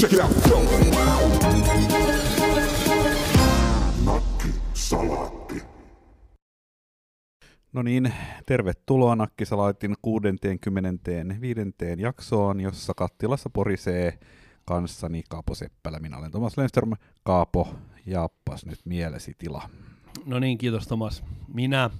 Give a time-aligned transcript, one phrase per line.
[0.00, 0.30] Check it out.
[4.04, 4.48] Nakki.
[7.72, 8.12] No niin,
[8.46, 11.60] tervetuloa Nakkisalaitin 65.
[11.98, 14.18] jaksoon, jossa kattilassa porisee
[14.64, 15.98] kanssani Kaapo Seppälä.
[15.98, 16.92] Minä olen Thomas Lenström.
[17.24, 17.68] Kaapo,
[18.06, 19.70] jaappas nyt mielesi tila.
[20.26, 21.24] No niin, kiitos Tomas.
[21.54, 21.90] Minä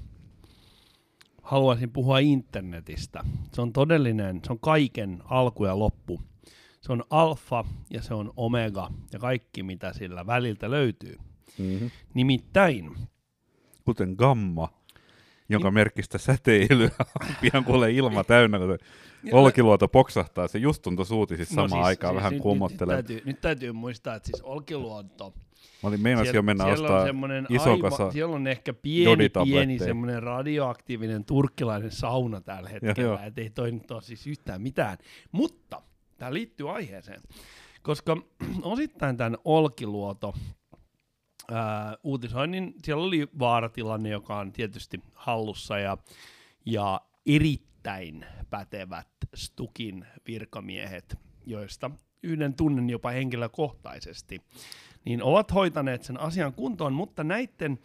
[1.43, 3.25] haluaisin puhua internetistä.
[3.53, 6.30] Se on todellinen, se on kaiken alku ja loppu.
[6.81, 11.17] Se on alfa ja se on omega ja kaikki mitä sillä väliltä löytyy.
[11.59, 11.91] Mm-hmm.
[12.15, 12.97] Nimittäin,
[13.85, 14.69] Kuten gamma,
[15.49, 16.91] jonka merkistä säteilyä
[17.41, 18.79] pian kuulee ilma täynnä, kun
[19.33, 20.49] olkiluoto poksahtaa.
[20.49, 22.97] Se just tuntui suuti siis samaan aikaan vähän No nyt, kuumottelee.
[22.97, 25.35] Nyt, nyt, täytyy, nyt täytyy muistaa, että siis Olkiluonto,
[25.83, 29.29] Mä olin meinasin jo mennä siellä on ostaa ison aivan- kasa Siellä on ehkä pieni,
[29.45, 34.99] pieni semmoinen radioaktiivinen turkkilainen sauna tällä hetkellä, et ei toi nyt ole siis yhtään mitään.
[35.33, 35.83] Mutta
[36.21, 37.23] tämä liittyy aiheeseen,
[37.83, 38.17] koska
[38.63, 40.35] osittain tämän Olkiluoto
[41.51, 45.99] ää, uutisoinnin, siellä oli vaaratilanne, joka on tietysti hallussa ja,
[46.67, 51.91] ja erittäin pätevät Stukin virkamiehet, joista
[52.23, 54.41] yhden tunnen jopa henkilökohtaisesti,
[55.05, 57.79] niin ovat hoitaneet sen asian kuntoon, mutta näiden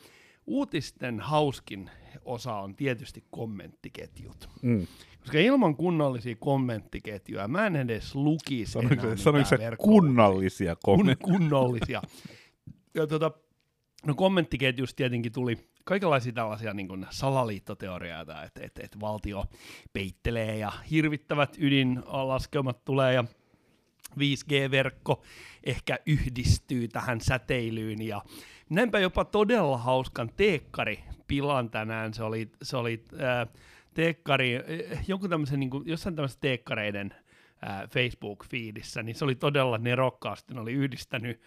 [0.46, 1.90] uutisten hauskin
[2.26, 4.50] osa on tietysti kommenttiketjut.
[4.62, 4.88] Mm.
[5.20, 10.98] Koska ilman kunnollisia kommenttiketjuja mä en edes lukisi Sanoiko, enää se, sanoiko se kunnallisia kun,
[10.98, 11.38] kommentteja?
[11.38, 12.02] kunnollisia.
[12.94, 13.32] Ja tota,
[14.06, 19.46] no kommenttiketjusta tietenkin tuli kaikenlaisia tällaisia niin kuin salaliittoteorioita, että et, et valtio
[19.94, 23.24] peittelee ja hirvittävät ydinlaskelmat tulee ja
[24.20, 25.24] 5G-verkko
[25.64, 28.22] ehkä yhdistyy tähän säteilyyn ja
[28.70, 33.48] näinpä jopa todella hauskan teekkari pilan tänään, se oli, se oli äh,
[33.94, 37.14] teekkari, äh, jonkun tämmöisen, niin kuin, jossain tämmöisen teekkareiden
[37.68, 41.42] äh, Facebook-fiidissä, niin se oli todella nerokkaasti, ne oli yhdistänyt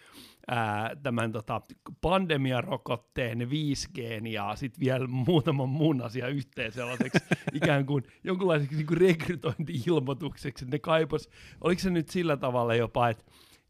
[0.47, 1.61] ää, tämän tota,
[2.01, 7.19] pandemiarokotteen 5G ja sitten vielä muutaman muun asian yhteen sellaiseksi
[7.53, 10.65] ikään kuin jonkunlaiseksi niin kuin rekrytointi-ilmoitukseksi.
[10.65, 11.29] Ne kaipas,
[11.61, 13.23] oliko se nyt sillä tavalla jopa, että,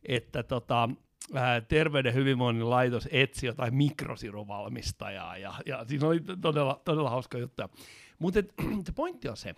[0.03, 0.89] että tota,
[1.33, 7.63] ää, Terveyden hyvinvoinnin laitos etsi jotain mikrosiruvalmistajaa ja, ja siinä oli todella, todella hauska juttu.
[8.19, 8.39] Mutta
[8.85, 9.55] se pointti on se,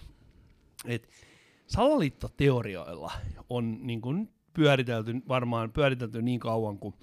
[0.85, 1.07] että
[1.67, 3.11] salaliittoteorioilla
[3.49, 6.93] on niin kuin pyöritelty, varmaan pyöritelty niin kauan, kuin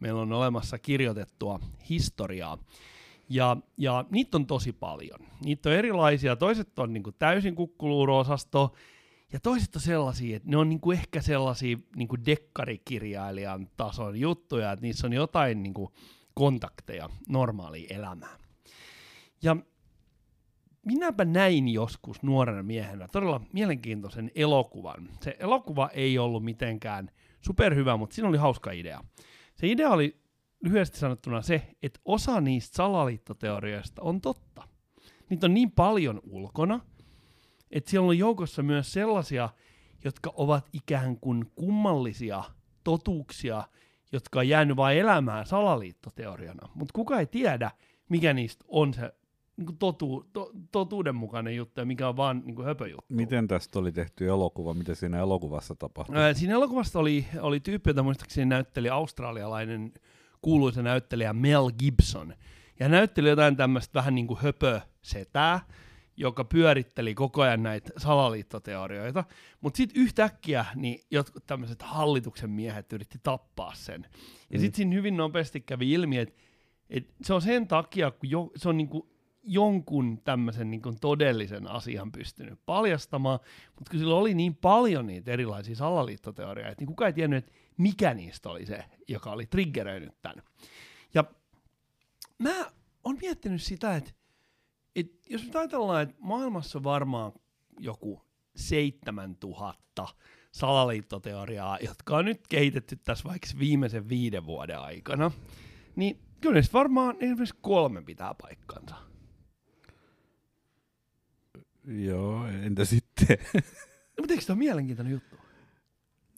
[0.00, 1.60] meillä on olemassa kirjoitettua
[1.90, 2.58] historiaa.
[3.28, 5.20] Ja, ja niitä on tosi paljon.
[5.44, 6.36] Niitä on erilaisia.
[6.36, 8.72] Toiset on niin täysin kukkuluuro-osasto,
[9.32, 14.20] ja toiset on sellaisia, että ne on niin kuin ehkä sellaisia niin kuin dekkarikirjailijan tason
[14.20, 15.88] juttuja, että niissä on jotain niin kuin
[16.34, 18.40] kontakteja normaaliin elämään.
[19.42, 19.56] Ja
[20.86, 25.08] minäpä näin joskus nuorena miehenä todella mielenkiintoisen elokuvan.
[25.20, 27.10] Se elokuva ei ollut mitenkään
[27.40, 29.04] superhyvä, mutta siinä oli hauska idea.
[29.54, 30.20] Se idea oli
[30.64, 34.68] lyhyesti sanottuna se, että osa niistä salaliittoteorioista on totta.
[35.30, 36.80] Niitä on niin paljon ulkona,
[37.76, 39.48] että siellä on joukossa myös sellaisia,
[40.04, 42.44] jotka ovat ikään kuin kummallisia
[42.84, 43.64] totuuksia,
[44.12, 46.68] jotka on jäänyt vain elämään salaliittoteoriana.
[46.74, 47.70] Mutta kuka ei tiedä,
[48.08, 49.12] mikä niistä on se
[49.56, 53.14] niin totu, to, totuudenmukainen juttu ja mikä on vaan niin höpöjuttu.
[53.14, 54.74] Miten tästä oli tehty elokuva?
[54.74, 56.16] Mitä siinä elokuvassa tapahtui?
[56.16, 59.92] Ää, Siinä elokuvasta oli, oli tyyppi, jota muistaakseni näytteli australialainen
[60.42, 62.34] kuuluisa näyttelijä Mel Gibson.
[62.80, 65.60] Ja näytteli jotain tämmöistä vähän niin kuin höpösetää,
[66.16, 69.24] joka pyöritteli koko ajan näitä salaliittoteorioita.
[69.60, 74.06] Mutta sitten yhtäkkiä niin jotkut tämmöiset hallituksen miehet yritti tappaa sen.
[74.50, 74.60] Ja Mm.
[74.60, 76.34] sitten siinä hyvin nopeasti kävi ilmi, että
[76.90, 79.08] et se on sen takia, kun jo, se on niinku
[79.42, 83.38] jonkun tämmöisen niinku todellisen asian pystynyt paljastamaan,
[83.76, 88.14] mutta kun sillä oli niin paljon niitä erilaisia salaliittoteorioita, niin kukaan ei tiennyt, että mikä
[88.14, 90.42] niistä oli se, joka oli triggeröinyt tämän.
[91.14, 91.24] Ja
[92.38, 92.54] mä
[93.04, 94.10] oon miettinyt sitä, että,
[94.96, 97.32] että jos nyt ajatellaan, että maailmassa on varmaan
[97.80, 98.22] joku
[98.56, 100.08] 7000
[100.52, 105.30] salaliittoteoriaa, jotka on nyt kehitetty tässä vaikka viimeisen viiden vuoden aikana,
[105.96, 108.94] niin kyllä niistä varmaan esimerkiksi kolme pitää paikkansa.
[111.84, 113.38] Joo, entä sitten?
[114.18, 115.36] No, mutta eikö tämä ole mielenkiintoinen juttu?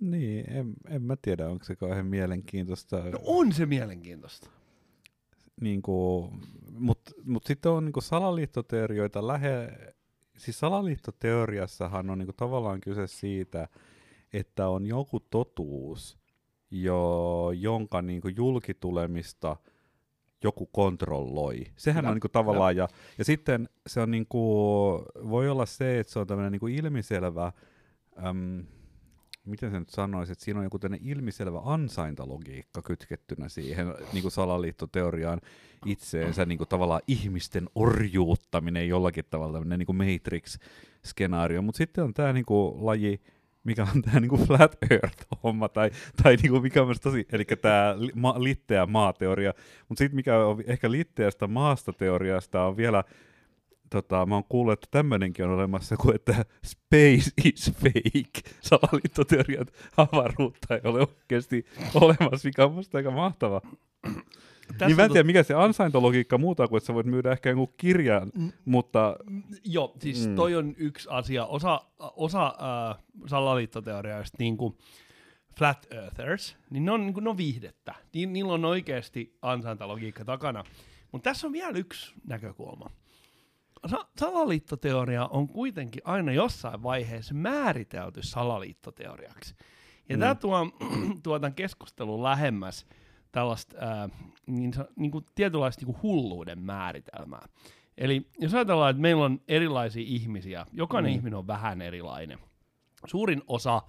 [0.00, 2.96] niin, en, en mä tiedä, onko se kauhean mielenkiintoista.
[2.96, 4.50] No on se mielenkiintoista.
[5.60, 6.30] Niinku,
[6.78, 9.68] Mutta mut sitten on niinku salaliittoteorioita lähe...
[10.36, 13.68] Siis salaliittoteoriassahan on niinku tavallaan kyse siitä,
[14.32, 16.18] että on joku totuus,
[16.70, 19.56] jo, jonka niinku julkitulemista
[20.44, 21.64] joku kontrolloi.
[21.76, 22.88] Sehän Kyllä, on niinku tavallaan, ja,
[23.18, 24.40] ja sitten se on niinku,
[25.30, 27.52] voi olla se, että se on tämmöinen niinku ilmiselvä,
[28.26, 28.64] äm,
[29.48, 34.32] miten sen nyt sanoisi, että siinä on joku tämmöinen ilmiselvä ansaintalogiikka kytkettynä siihen niin kuin
[34.32, 35.40] salaliittoteoriaan
[35.86, 42.14] itseensä, niin kuin tavallaan ihmisten orjuuttaminen jollakin tavalla, tämmöinen niin kuin Matrix-skenaario, mutta sitten on
[42.14, 43.20] tämä niin kuin laji,
[43.64, 45.90] mikä on tämä niinku flat earth-homma, tai,
[46.22, 47.96] tai niinku mikä on tosi, eli tämä
[48.38, 49.54] litteä maateoria,
[49.88, 53.04] mutta sitten mikä on ehkä litteästä maasta teoriasta on vielä,
[53.90, 60.74] tota, mä oon kuullut, että tämmöinenkin on olemassa kuin, että space is fake, salaliittoteoriat avaruutta
[60.74, 63.60] ei ole oikeasti olemassa, mikä on musta aika mahtava.
[64.68, 67.48] Tässä niin mä en tiedä, mikä se ansaintologiikka muuta kuin, että sä voit myydä ehkä
[67.48, 69.16] jonkun kirjan, mm, mutta...
[69.64, 70.34] Joo, siis mm.
[70.34, 71.46] toi on yksi asia.
[71.46, 74.78] Osa, osa äh, salaliittoteorioista, niin kuin
[75.58, 77.94] flat earthers, niin ne on, niin kuin, ne on viihdettä.
[78.14, 80.64] Ni, niillä on oikeasti ansaintalogiikka takana.
[81.12, 82.90] Mutta tässä on vielä yksi näkökulma.
[83.86, 89.54] Sa- salaliittoteoria on kuitenkin aina jossain vaiheessa määritelty salaliittoteoriaksi.
[90.08, 90.20] Ja mm.
[90.20, 90.58] tämä tuo,
[91.22, 92.86] tuo tämän keskustelun lähemmäs
[93.32, 94.08] tällaista ää,
[94.46, 97.48] niin, niin kuin tietynlaista niin kuin hulluuden määritelmää.
[97.98, 101.16] Eli jos ajatellaan, että meillä on erilaisia ihmisiä, jokainen mm.
[101.16, 102.38] ihminen on vähän erilainen.
[103.06, 103.82] Suurin osa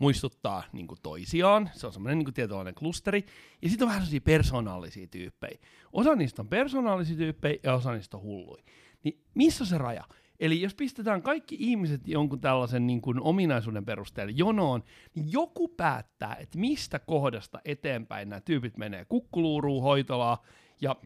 [0.00, 3.26] muistuttaa niin kuin toisiaan, se on semmoinen niin kuin tietynlainen klusteri,
[3.62, 5.58] ja sitten on vähän sellaisia persoonallisia tyyppejä.
[5.92, 8.62] Osa niistä on persoonallisia tyyppejä ja osa niistä on hulluja.
[9.04, 10.04] Niin missä on se raja?
[10.40, 16.34] Eli jos pistetään kaikki ihmiset jonkun tällaisen niin kuin ominaisuuden perusteella jonoon, niin joku päättää,
[16.34, 20.42] että mistä kohdasta eteenpäin nämä tyypit menee kukkuluuruun, hoitolaa
[20.80, 20.96] ja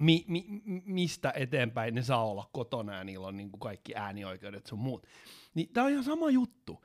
[0.00, 0.44] mi, mi,
[0.84, 5.06] mistä eteenpäin ne saa olla kotona ja niillä on niin kuin kaikki äänioikeudet sun muut.
[5.54, 6.84] Niin tämä on ihan sama juttu.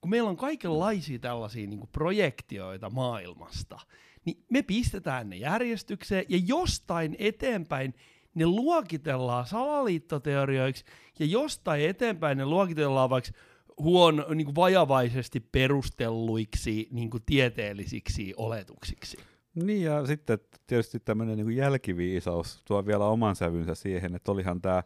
[0.00, 3.78] Kun meillä on kaikenlaisia tällaisia niin kuin projektioita maailmasta,
[4.24, 7.94] niin me pistetään ne järjestykseen ja jostain eteenpäin
[8.34, 10.84] ne luokitellaan salaliittoteorioiksi
[11.18, 13.30] ja jostain eteenpäin ne luokitellaan vaikka
[13.78, 19.16] huon, niin kuin vajavaisesti perustelluiksi niin kuin tieteellisiksi oletuksiksi.
[19.54, 24.82] Niin ja sitten tietysti tämmöinen niin jälkiviisaus tuo vielä oman sävynsä siihen, että olihan tämä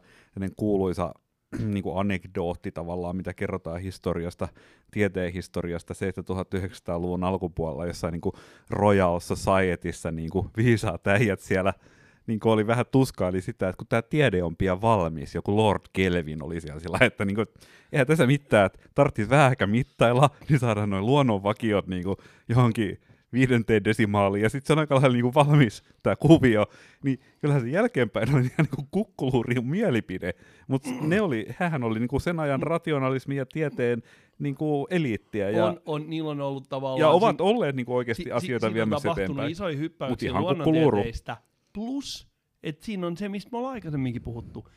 [0.55, 1.13] kuuluisa
[1.73, 4.47] niin kuin anekdootti tavallaan, mitä kerrotaan historiasta,
[4.91, 8.35] tieteen historiasta 1900-luvun alkupuolella jossain niin kuin
[8.69, 11.73] Royal Societyssä niin kuin viisaat äijät siellä–
[12.29, 16.43] niin oli vähän tuskaili sitä, että kun tämä tiede on pian valmis, joku Lord Kelvin
[16.43, 17.47] oli siellä sillä, että niin kuin,
[17.91, 22.15] eihän tässä mitään, että tarvitsisi vähän ehkä mittailla, niin saadaan noin luonnonvakiot niin kuin
[22.49, 22.99] johonkin
[23.33, 26.65] viidenteen desimaaliin, ja sitten se on aika lailla niin kuin valmis tämä kuvio,
[27.03, 30.33] niin kyllähän se jälkeenpäin oli ihan niin kukkuluurin mielipide,
[30.67, 34.03] mutta ne oli, hän oli niin kuin sen ajan rationalismi ja tieteen
[34.39, 35.49] niin kuin eliittiä.
[35.49, 36.99] Ja, on, on, niillä on ollut tavallaan...
[36.99, 39.35] Ja ovat olleet niin kuin oikeasti si, asioita si, viemässä eteenpäin.
[39.35, 41.37] Siinä on isoja hyppäyksiä luonnontieteistä,
[41.73, 42.27] Plus,
[42.63, 44.67] että siinä on se, mistä me ollaan aikaisemminkin puhuttu.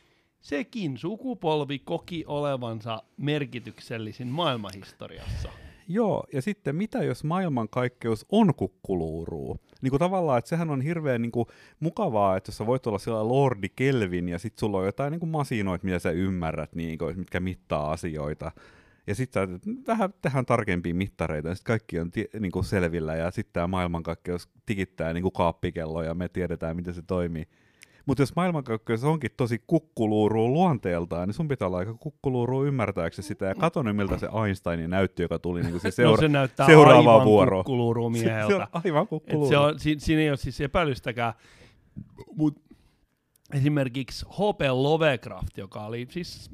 [0.40, 5.48] Sekin sukupolvi koki olevansa merkityksellisin maailmanhistoriassa.
[5.88, 9.60] Joo, ja sitten mitä jos maailmankaikkeus on kukkuluuruu?
[9.82, 11.46] Niin kuin tavallaan, että sehän on hirveän niin kuin,
[11.80, 15.20] mukavaa, että jos sä voit olla siellä Lordi Kelvin ja sitten sulla on jotain niin
[15.20, 18.52] kuin masinoit, mitä sä ymmärrät, niin kuin, mitkä mittaa asioita.
[19.06, 23.16] Ja sitten sä vähän tehdään tarkempia mittareita, ja sitten kaikki on tie, niin kuin selvillä,
[23.16, 27.48] ja sitten tämä maailmankaikkeus tikittää niin kuin kaappikello, ja me tiedetään, miten se toimii.
[28.06, 33.46] Mutta jos maailmankaikkeus onkin tosi kukkuluuru luonteeltaan, niin sun pitää olla aika kukkuluuru ymmärtääksesi sitä.
[33.46, 36.28] Ja kato nyt, miltä se Einsteinin näytti, joka tuli niin kuin se, seura- no se
[36.28, 38.48] näyttää seuraava aivan mieheltä.
[38.48, 39.48] Se, se on aivan kukkuluuru.
[39.48, 41.32] Se on, si- siinä ei ole siis epäilystäkään.
[42.36, 42.60] Mutta
[43.52, 44.60] esimerkiksi H.P.
[44.72, 46.50] Lovecraft, joka oli siis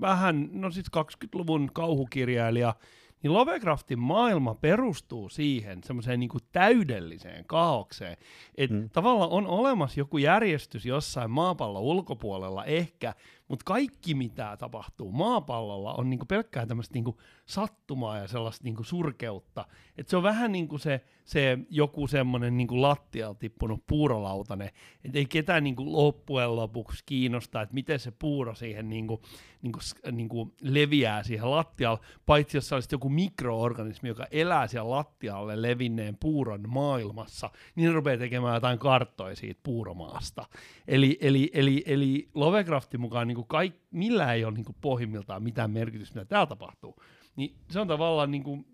[0.00, 2.74] vähän, no siis 20-luvun kauhukirjailija,
[3.22, 8.16] niin Lovecraftin maailma perustuu siihen semmoiseen niin täydelliseen kaaukseen,
[8.54, 8.90] että mm.
[8.90, 13.14] tavallaan on olemassa joku järjestys jossain maapallon ulkopuolella ehkä,
[13.50, 19.64] mutta kaikki mitä tapahtuu maapallolla on niinku pelkkää tämmöistä niinku sattumaa ja sellaista niinku surkeutta.
[19.98, 24.70] Et se on vähän niin kuin se, se joku semmoinen niinku lattialta tippunut puurolautane,
[25.04, 29.22] että ei ketään niinku loppujen lopuksi kiinnosta, että miten se puuro siihen niinku,
[29.62, 29.78] niinku,
[30.12, 36.64] niinku leviää siihen lattialle, paitsi jos olisi joku mikroorganismi, joka elää siellä lattialle levinneen puuron
[36.68, 40.44] maailmassa, niin rupeaa tekemään jotain karttoja siitä puuromaasta.
[40.88, 46.14] Eli, eli, eli, eli Lovecraftin mukaan niinku kaik, millään ei ole niinku pohjimmiltaan mitään merkitystä,
[46.14, 46.96] mitä täällä tapahtuu.
[47.36, 48.64] Niin se on tavallaan, niinku,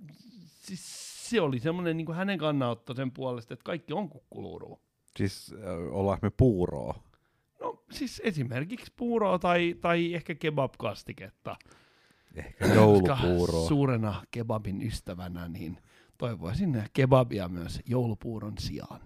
[0.43, 4.81] siis se oli semmoinen niinku hänen kannanotto sen puolesta, että kaikki on kukkuluurua.
[5.17, 7.03] Siis äh, ollaanko me puuroa?
[7.61, 11.57] No siis esimerkiksi puuroa tai, tai ehkä kebab-kastiketta.
[12.35, 13.69] Ehkä joulupuuroa.
[13.69, 15.79] suurena kebabin ystävänä, niin
[16.19, 19.01] toivoisin kebabia myös joulupuuron sijaan.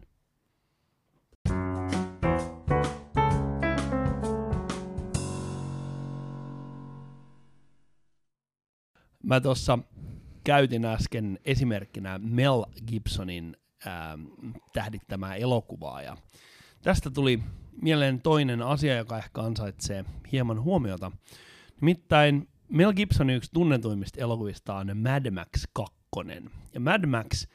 [9.23, 9.79] Mä tuossa
[10.45, 14.27] käytin äsken esimerkkinä Mel Gibsonin ähm,
[14.73, 16.03] tähdittämää elokuvaa.
[16.03, 16.17] Ja
[16.83, 17.43] tästä tuli
[17.83, 21.13] mieleen toinen asia, joka ehkä ansaitsee hieman huomiota.
[21.81, 25.95] Nimittäin Mel Gibsonin yksi tunnetuimmista elokuvista on Mad Max 2.
[26.75, 27.47] Ja Mad Max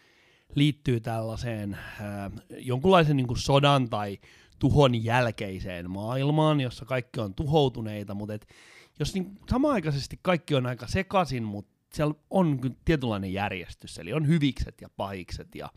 [0.55, 4.17] liittyy tällaiseen äh, jonkunlaisen niin sodan tai
[4.59, 8.47] tuhon jälkeiseen maailmaan, jossa kaikki on tuhoutuneita, mutta et,
[8.99, 14.81] jos niin samaaikaisesti kaikki on aika sekaisin, mutta siellä on tietynlainen järjestys, eli on hyvikset
[14.81, 15.69] ja pahikset, ja,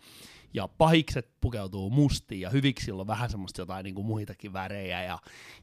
[0.55, 5.19] ja pahikset pukeutuu mustiin, ja hyviksillä on vähän semmoista jotain niin kuin muitakin värejä, ja,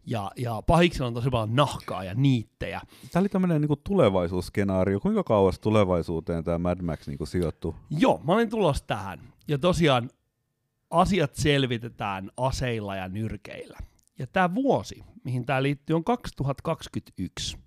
[0.06, 2.82] ja, ja pahiksilla on tosi paljon nahkaa ja niittejä.
[3.12, 5.00] Tämä oli tämmöinen niin tulevaisuusskenaario.
[5.00, 7.76] Kuinka kauas tulevaisuuteen tämä Mad Max niin sijoittuu?
[7.90, 9.20] Joo, mä olin tulos tähän.
[9.48, 10.10] Ja tosiaan
[10.90, 13.78] asiat selvitetään aseilla ja nyrkeillä.
[14.20, 17.58] Ja tämä vuosi, mihin tämä liittyy, on 2021.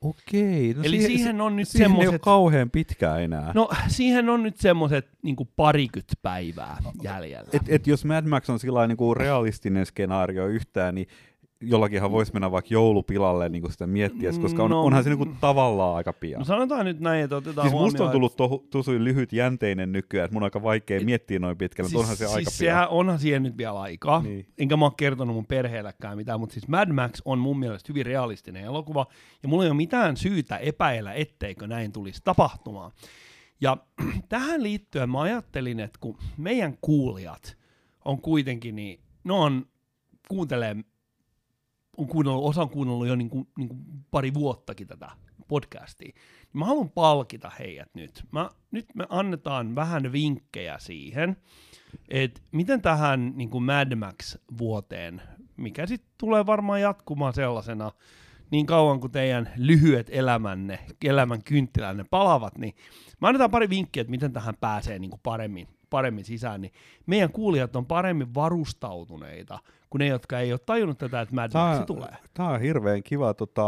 [0.00, 0.74] Okei.
[0.74, 2.04] No Eli siihen, siihen on nyt siihen semmoiset...
[2.04, 3.52] ei ole kauhean pitkään enää.
[3.54, 7.50] No siihen on nyt semmoiset niinku parikymmentä päivää jäljellä.
[7.52, 11.06] Et, et jos Mad Max on sillä niinku realistinen skenaario yhtään, niin
[11.60, 15.18] jollakinhan voisi mennä vaikka joulupilalle niin kuin sitä miettiä, koska on, no, onhan se niin
[15.18, 16.38] kuin tavallaan aika pian.
[16.38, 19.92] No sanotaan nyt näin, että otetaan siis huomioon, musta on tullut to, tosi lyhyt jänteinen
[19.92, 22.36] nykyään, että mun on aika vaikea et, miettiä noin pitkälle, siis, mutta onhan se siis
[22.36, 22.88] aika sehän, pian.
[22.88, 24.46] onhan siihen nyt vielä aikaa, niin.
[24.58, 28.06] enkä mä oon kertonut mun perheelläkään mitään, mutta siis Mad Max on mun mielestä hyvin
[28.06, 29.06] realistinen elokuva,
[29.42, 32.92] ja mulla ei ole mitään syytä epäillä, etteikö näin tulisi tapahtumaan.
[33.60, 33.76] Ja
[34.28, 37.56] tähän liittyen mä ajattelin, että kun meidän kuulijat
[38.04, 39.66] on kuitenkin, niin ne on
[40.28, 40.76] kuuntelee
[41.96, 43.80] on kuunnellut, osa on kuunnellut jo niin kuin, niin kuin
[44.10, 45.10] pari vuottakin tätä
[45.48, 46.12] podcastia.
[46.52, 48.24] Mä haluan palkita heidät nyt.
[48.32, 51.36] Mä, nyt me annetaan vähän vinkkejä siihen,
[52.08, 55.22] että miten tähän niin kuin Mad Max-vuoteen,
[55.56, 57.90] mikä sitten tulee varmaan jatkumaan sellaisena
[58.50, 62.74] niin kauan kuin teidän lyhyet elämänne, elämän kynttilänne palavat, niin
[63.20, 66.72] mä annetaan pari vinkkiä, että miten tähän pääsee niin kuin paremmin, paremmin sisään, niin
[67.06, 69.58] meidän kuulijat on paremmin varustautuneita
[69.90, 72.16] kuin ne, jotka ei ole tajunnut tätä, että Mad Max tulee.
[72.34, 73.34] Tämä on hirveän kiva.
[73.34, 73.62] Tota,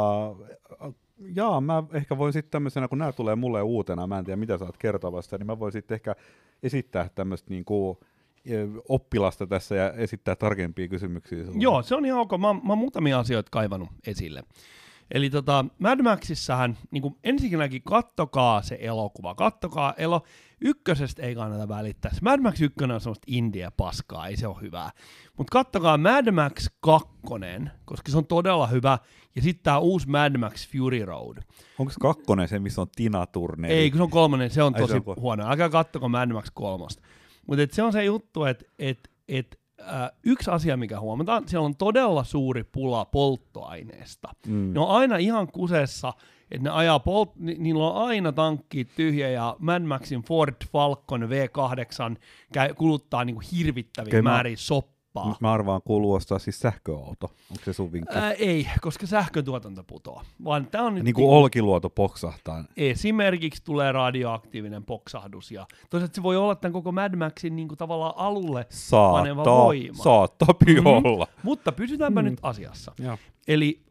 [1.34, 4.58] jaa, mä ehkä voin sitten tämmöisenä, kun nämä tulee mulle uutena, mä en tiedä mitä
[4.58, 6.14] sä oot kertovasta, niin mä voin sitten ehkä
[6.62, 8.00] esittää tämmöistä niinku,
[8.46, 8.54] e,
[8.88, 11.44] oppilasta tässä ja esittää tarkempia kysymyksiä.
[11.44, 11.58] Sulle.
[11.60, 12.30] Joo, se on ihan ok.
[12.30, 14.42] Mä, mä oon muutamia asioita kaivannut esille.
[15.12, 20.22] Eli tota, Mad Maxissahan, niin kuin ensinnäkin kattokaa se elokuva, kattokaa elo,
[20.60, 22.12] ykkösestä ei kannata välittää.
[22.22, 24.90] Mad Max 1 on semmoista India-paskaa, ei se ole hyvää.
[25.36, 27.08] Mutta kattokaa Mad Max 2,
[27.84, 28.98] koska se on todella hyvä,
[29.36, 31.38] ja sitten tämä uusi Mad Max Fury Road.
[31.78, 33.70] Onko kakkonen se, missä on Tina Turner?
[33.70, 35.16] Ei, kun se on kolmonen, se on Ai tosi se on...
[35.16, 35.50] huono.
[35.50, 36.84] Älkää kattoko Mad Max 3.
[37.46, 41.76] Mutta se on se juttu, että et, et, äh, yksi asia, mikä huomataan, siellä on
[41.76, 44.28] todella suuri pula polttoaineesta.
[44.46, 44.72] Mm.
[44.72, 46.12] Ne on aina ihan kusessa,
[46.50, 51.22] että ne ajaa polt, ni, niillä on aina tankki tyhjä ja Mad Maxin Ford Falcon
[51.22, 52.16] V8
[52.52, 57.26] käy, kuluttaa niinku hirvittäviä määriä soppaa Nyt mä arvaan kuuluu ostaa siis sähköauto.
[57.50, 58.18] Onko se sun vinkki?
[58.18, 60.24] Ää, ei, koska sähkötuotanto putoaa.
[60.44, 62.64] Vaan tää on nyt niin kuin niinku, olkiluoto poksahtaa.
[62.76, 65.50] Esimerkiksi tulee radioaktiivinen poksahdus.
[65.50, 69.44] Ja toisaalta se voi olla tämän koko Mad Maxin niin kuin tavallaan alulle saattaa, paneva
[69.44, 70.02] voima.
[70.02, 70.86] Saattaa mm-hmm.
[70.86, 71.26] olla.
[71.42, 72.28] Mutta pysytäänpä mm.
[72.28, 72.92] nyt asiassa.
[72.98, 73.18] Ja.
[73.48, 73.82] Eli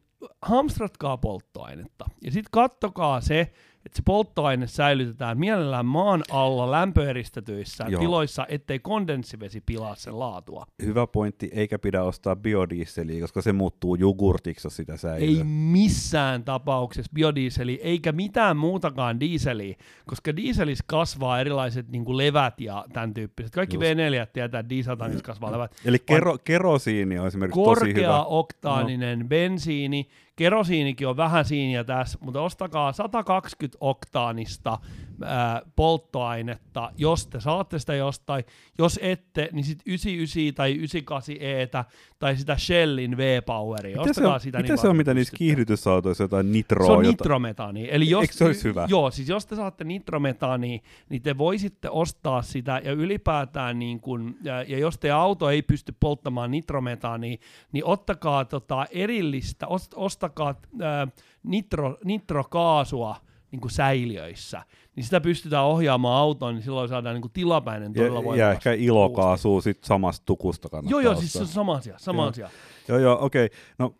[0.41, 2.05] hamstratkaa polttoainetta.
[2.21, 3.53] Ja sitten kattokaa se,
[3.85, 7.99] että se polttoaine säilytetään mielellään maan alla lämpöeristetyissä Joo.
[7.99, 10.65] tiloissa, ettei kondenssivesi pilaa sen laatua.
[10.83, 15.27] Hyvä pointti, eikä pidä ostaa biodieseliä, koska se muuttuu jogurtiksi, jos sitä säilyy.
[15.27, 22.61] Ei missään tapauksessa biodieseliä, eikä mitään muutakaan dieseliä, koska dieselissä kasvaa erilaiset niin kuin levät
[22.61, 23.53] ja tämän tyyppiset.
[23.53, 23.85] Kaikki Just.
[23.85, 25.75] V4 tietää, että dieseltankissa kasvaa levät.
[25.85, 27.93] Eli kero, kerosiini on esimerkiksi tosi hyvä.
[27.93, 29.27] Korkea-oktaaninen no.
[29.27, 34.77] bensiini, kerosiinikin on vähän siinä tässä, mutta ostakaa 120 oktaanista
[35.23, 38.43] ää, polttoainetta, jos te saatte sitä jostain.
[38.77, 41.85] Jos ette, niin sitten 99 tai 98 etä
[42.19, 44.01] tai sitä Shellin V-Poweria.
[44.01, 46.87] Mitä se on, sitä mitä niin se on mitä niissä kiihdytysautoissa jotain nitroa?
[46.87, 47.87] Se on nitrometaani.
[47.91, 48.87] Eli jos, Eikö se olisi hyvä?
[48.89, 54.35] Joo, siis jos te saatte nitrometaania, niin te voisitte ostaa sitä ja ylipäätään, niin kun,
[54.43, 57.37] ja, ja jos te auto ei pysty polttamaan nitrometaania,
[57.71, 61.07] niin ottakaa tota erillistä, ost, ostakaa ää,
[61.43, 63.15] nitro, nitrokaasua,
[63.51, 64.61] niin kuin säiliöissä,
[64.95, 68.39] niin sitä pystytään ohjaamaan autoon, niin silloin saadaan niin kuin tilapäinen todella voimakas.
[68.39, 71.95] Ja, ja ehkä ilokaasua sitten samasta tukusta kannattaa Joo, joo, siis se on sama asia,
[71.97, 72.29] sama joo.
[72.29, 72.49] asia.
[72.87, 73.45] Joo, joo, okei.
[73.45, 73.57] Okay.
[73.79, 73.95] No,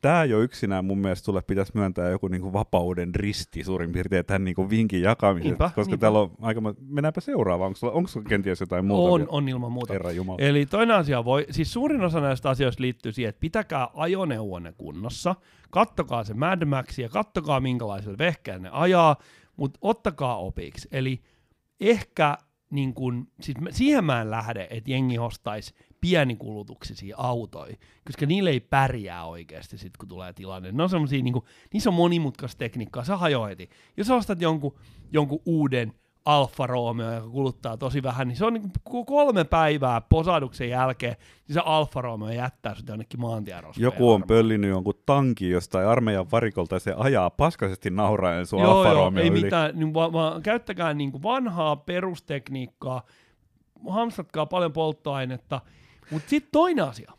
[0.00, 4.44] tämä jo yksinään mun mielestä sulle pitäisi myöntää joku niinku vapauden risti suurin piirtein tämän
[4.44, 6.00] niinku vinkin jakamisesta, niinpä, koska niinpä.
[6.00, 6.60] täällä on aika...
[6.88, 7.66] Mennäänpä seuraavaan.
[7.66, 9.12] Onko, sulla, onko sulla kenties jotain muuta?
[9.12, 9.92] On, on ilman muuta.
[9.92, 10.38] Herra Jumala.
[10.40, 15.34] Eli toinen asia voi, siis suurin osa näistä asioista liittyy siihen, että pitäkää ajoneuvonne kunnossa,
[15.70, 19.16] kattokaa se Mad Max ja kattokaa minkälaisella vehkeellä ne ajaa,
[19.56, 20.88] mutta ottakaa opiksi.
[20.92, 21.22] Eli
[21.80, 22.38] ehkä
[22.70, 28.60] niin kun, siis siihen mä en lähde, että jengi ostaisi pienikulutuksisia autoja, koska niille ei
[28.60, 30.72] pärjää oikeasti sit, kun tulee tilanne.
[30.72, 33.70] Ne on semmosia, niin kuin, niissä on monimutkaista tekniikkaa, sä hajoaa heti.
[33.96, 34.78] Jos ostat jonkun,
[35.12, 35.92] jonkun uuden
[36.24, 41.16] Alfa Romeo, joka kuluttaa tosi vähän, niin se on niin kuin kolme päivää posaaduksen jälkeen,
[41.48, 43.84] niin se Alfa Romeo jättää sut jonnekin maantierosveen.
[43.84, 48.78] Joku on pöllinyt jonkun tankin jostain armeijan varikolta ja se ajaa paskaisesti nauraen sun Joo,
[48.78, 49.42] Alfa joo, Romeo ei yli.
[49.42, 53.02] mitään, niin vaan, vaan käyttäkää niin kuin vanhaa perustekniikkaa,
[53.88, 55.60] hamstatkaa paljon polttoainetta,
[56.10, 57.12] mutta sitten toinen asia,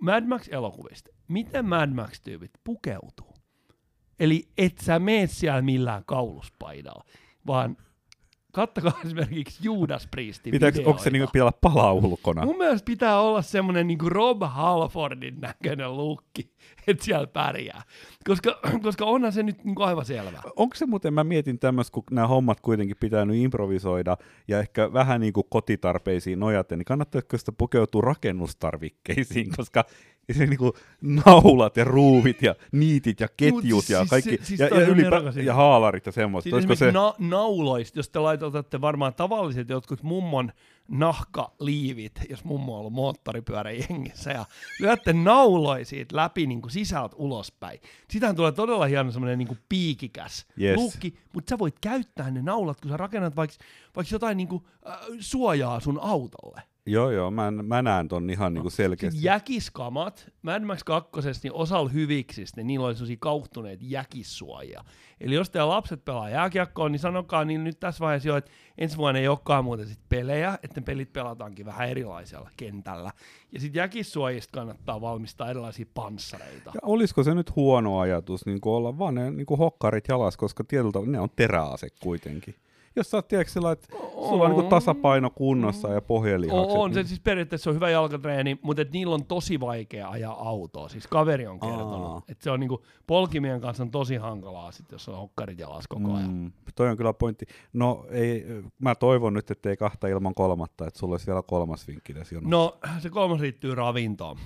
[0.00, 3.34] Mad Max-elokuvista, miten Mad Max-tyypit pukeutuu?
[4.20, 7.04] Eli et sä mene siellä millään kauluspaidalla,
[7.46, 7.76] vaan
[8.52, 11.10] kattokaa esimerkiksi Judas Priestin Pitääkö, onko se videoita.
[11.10, 12.44] niinku pitää olla pala ulkona?
[12.44, 16.50] Mun mielestä pitää olla semmonen niinku Rob Halfordin näköinen lukki,
[16.86, 17.82] että siellä pärjää.
[18.24, 20.42] Koska, koska onhan se nyt niinku aivan selvää.
[20.56, 24.16] Onko se muuten, mä mietin tämmöistä, kun nämä hommat kuitenkin pitää nyt improvisoida
[24.48, 29.84] ja ehkä vähän niin kuin kotitarpeisiin nojaten, niin kannattaisiko sitä pukeutua rakennustarvikkeisiin, koska
[30.38, 34.44] se niin kuin naulat ja ruuvit ja niitit ja ketjut Mut ja siis kaikki, se-
[34.44, 36.44] siis ja, ja, ylipä, ja haalarit ja semmoista.
[36.44, 40.52] Siis Olisiko se, na- nauloista, jos te laitatte varmaan tavalliset jotkut mummon
[40.88, 44.44] nahkaliivit, jos mummo on ollut moottoripyörän jengissä, ja
[44.80, 47.80] lyötte nauloja siitä läpi niin kuin sisältä ulospäin.
[48.10, 50.76] Sitähän tulee todella hieno semmoinen niin piikikäs Yes.
[50.76, 53.56] lukki, mutta sä voit käyttää ne naulat, kun sä rakennat vaikka
[53.96, 56.62] vaikka jotain niin kuin, äh, suojaa sun autolle.
[56.86, 59.16] Joo joo, mä, mä näen ton ihan niin kuin selkeästi.
[59.16, 61.10] Sitten jäkiskamat, Mad Max 2,
[61.42, 64.84] niin osalla hyviksistä, niin niillä oli sellaisia kauhtuneita jäkissuojia.
[65.20, 68.96] Eli jos teidän lapset pelaa jääkiekkoa, niin sanokaa niin nyt tässä vaiheessa jo, että ensi
[68.96, 73.10] vuonna ei olekaan muuten sit pelejä, että ne pelit pelataankin vähän erilaisella kentällä.
[73.52, 76.70] Ja sitten jäkissuojista kannattaa valmistaa erilaisia panssareita.
[76.74, 80.92] Ja olisiko se nyt huono ajatus niin olla vaan ne niin hokkarit jalas, koska tietyllä
[80.92, 82.54] tavalla ne on teräase kuitenkin.
[82.96, 86.70] Jos sä oot tiedätkö, sillä, että sulla on niin kuin tasapaino kunnossa ja pohjelihakset.
[86.70, 90.10] On, on se niin- siis periaatteessa on hyvä jalkatreeni, mutta et niillä on tosi vaikea
[90.10, 90.88] ajaa autoa.
[90.88, 95.08] Siis kaveri on kertonut, että se on niinku, polkimien kanssa on tosi hankalaa, sit, jos
[95.08, 96.30] on hokkarit jalas koko ajan.
[96.32, 97.46] Mm, toi on kyllä pointti.
[97.72, 98.46] No ei,
[98.78, 102.34] mä toivon nyt, että ei kahta ilman kolmatta, että sulla olisi vielä kolmas vinkki tässä
[102.34, 102.50] jonossa.
[102.50, 104.36] No, se kolmas liittyy ravintoon.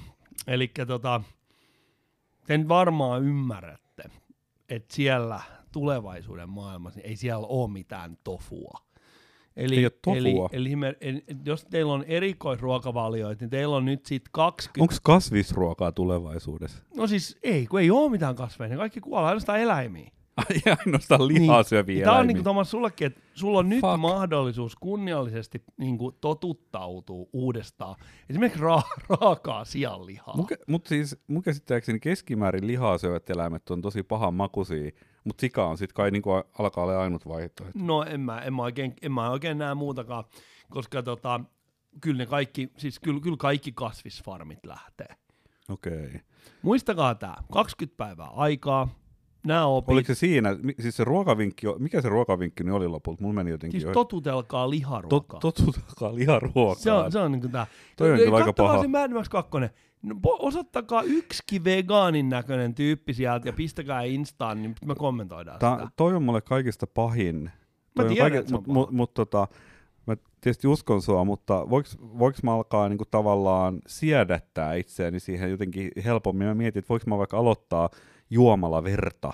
[0.47, 1.21] Eli tota,
[2.49, 4.03] nyt varmaan ymmärrätte,
[4.69, 5.41] että siellä
[5.73, 8.81] tulevaisuuden maailmassa niin ei siellä ole mitään tofua.
[9.57, 10.49] Eli, Ei oo tofua?
[10.53, 14.83] Eli, eli, me, eli jos teillä on erikoisruokavalioita, niin teillä on nyt sit 20...
[14.83, 16.83] Onko kasvisruokaa tulevaisuudessa?
[16.97, 20.11] No siis ei, kun ei ole mitään kasveja, ne kaikki kuolee, ainoastaan eläimiä.
[20.37, 22.29] Ai ainoastaan lihaa syöviä Tämä on eläimiä.
[22.35, 24.01] niinku Thomas sullekin, että sulla on nyt Fuck.
[24.01, 27.97] mahdollisuus kunniallisesti niinku totuttautua uudestaan.
[28.31, 30.37] Esimerkiksi ra- raakaa sianlihaa.
[30.37, 34.91] Mun, kä- mut siis mun käsittääkseni keskimäärin lihaa syövät eläimet on tosi pahan makuisia,
[35.25, 37.79] mutta sika on sit kai niinku a- alkaa olla ainut vaihtoehto.
[37.85, 40.25] No en mä, en mä, oikein, en mä oikein näe muutakaan,
[40.71, 41.41] koska tota,
[42.01, 45.17] kyllä ne kaikki, siis kyllä, kyllä kaikki kasvisfarmit lähtee.
[45.69, 46.07] Okei.
[46.07, 46.21] Okay.
[46.63, 48.89] Muistakaa tämä, 20 päivää aikaa,
[49.47, 53.23] nämä opit, Oliko se siinä, siis se ruokavinkki, mikä se ruokavinkki nyt oli lopulta?
[53.23, 55.41] Mulla meni jotenkin siis totutelkaa Tot, liharuokaa.
[55.41, 56.83] totutakaa liharuokaa.
[56.83, 57.67] Se on, se on niinku tää.
[57.97, 58.81] Toi on kyllä aika paha.
[58.83, 59.51] se Mad Max 2.
[60.03, 65.91] No, osoittakaa yksikin vegaanin näköinen tyyppi sieltä ja pistäkää Instaan, niin me kommentoidaan Ta, sitä.
[65.97, 67.51] toi on mulle kaikista pahin.
[67.97, 69.49] Toi on tiedän, että se on mut, mut, mut, tota,
[70.07, 71.71] mä tietysti uskon sua, mutta
[72.19, 76.49] voiks mä alkaa niinku tavallaan siedättää itseäni siihen jotenkin helpommin?
[76.49, 77.89] Mä mietin, että voiks mä vaikka aloittaa
[78.31, 79.33] juomalla verta?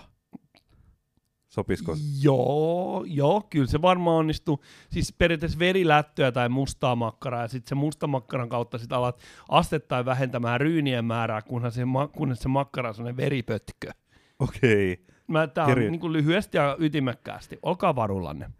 [1.48, 1.96] Sopisiko?
[2.22, 4.62] Joo, joo, kyllä se varmaan onnistuu.
[4.90, 10.04] Siis periaatteessa verilättöä tai mustaa makkaraa, ja sitten se musta makkaran kautta sit alat astettain
[10.04, 11.82] vähentämään ryynien määrää, kunhan se,
[12.16, 13.90] kunnes se makkara on sellainen veripötkö.
[14.38, 14.92] Okei.
[14.92, 15.04] Okay.
[15.28, 17.58] Mä, tää on Kirja- niin kuin lyhyesti ja ytimekkäästi.
[17.62, 18.50] Olkaa varullanne.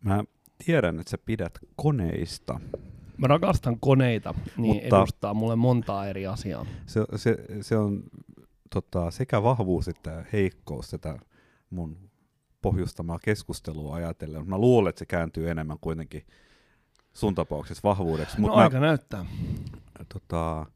[0.00, 0.24] Mä
[0.66, 2.60] tiedän, että sä pidät koneista.
[3.16, 6.66] Mä rakastan koneita, niin Mutta- edustaa mulle montaa eri asiaa.
[6.86, 8.02] Se, se, se on
[8.70, 11.18] tota, sekä vahvuus että heikkous tätä
[11.70, 11.96] mun
[12.62, 14.48] pohjustamaa keskustelua ajatellen.
[14.48, 16.26] Mä luulen, että se kääntyy enemmän kuitenkin
[17.12, 18.36] sun tapauksessa vahvuudeksi.
[18.36, 19.26] No Mutta mä, aika näyttää.
[20.08, 20.66] tota,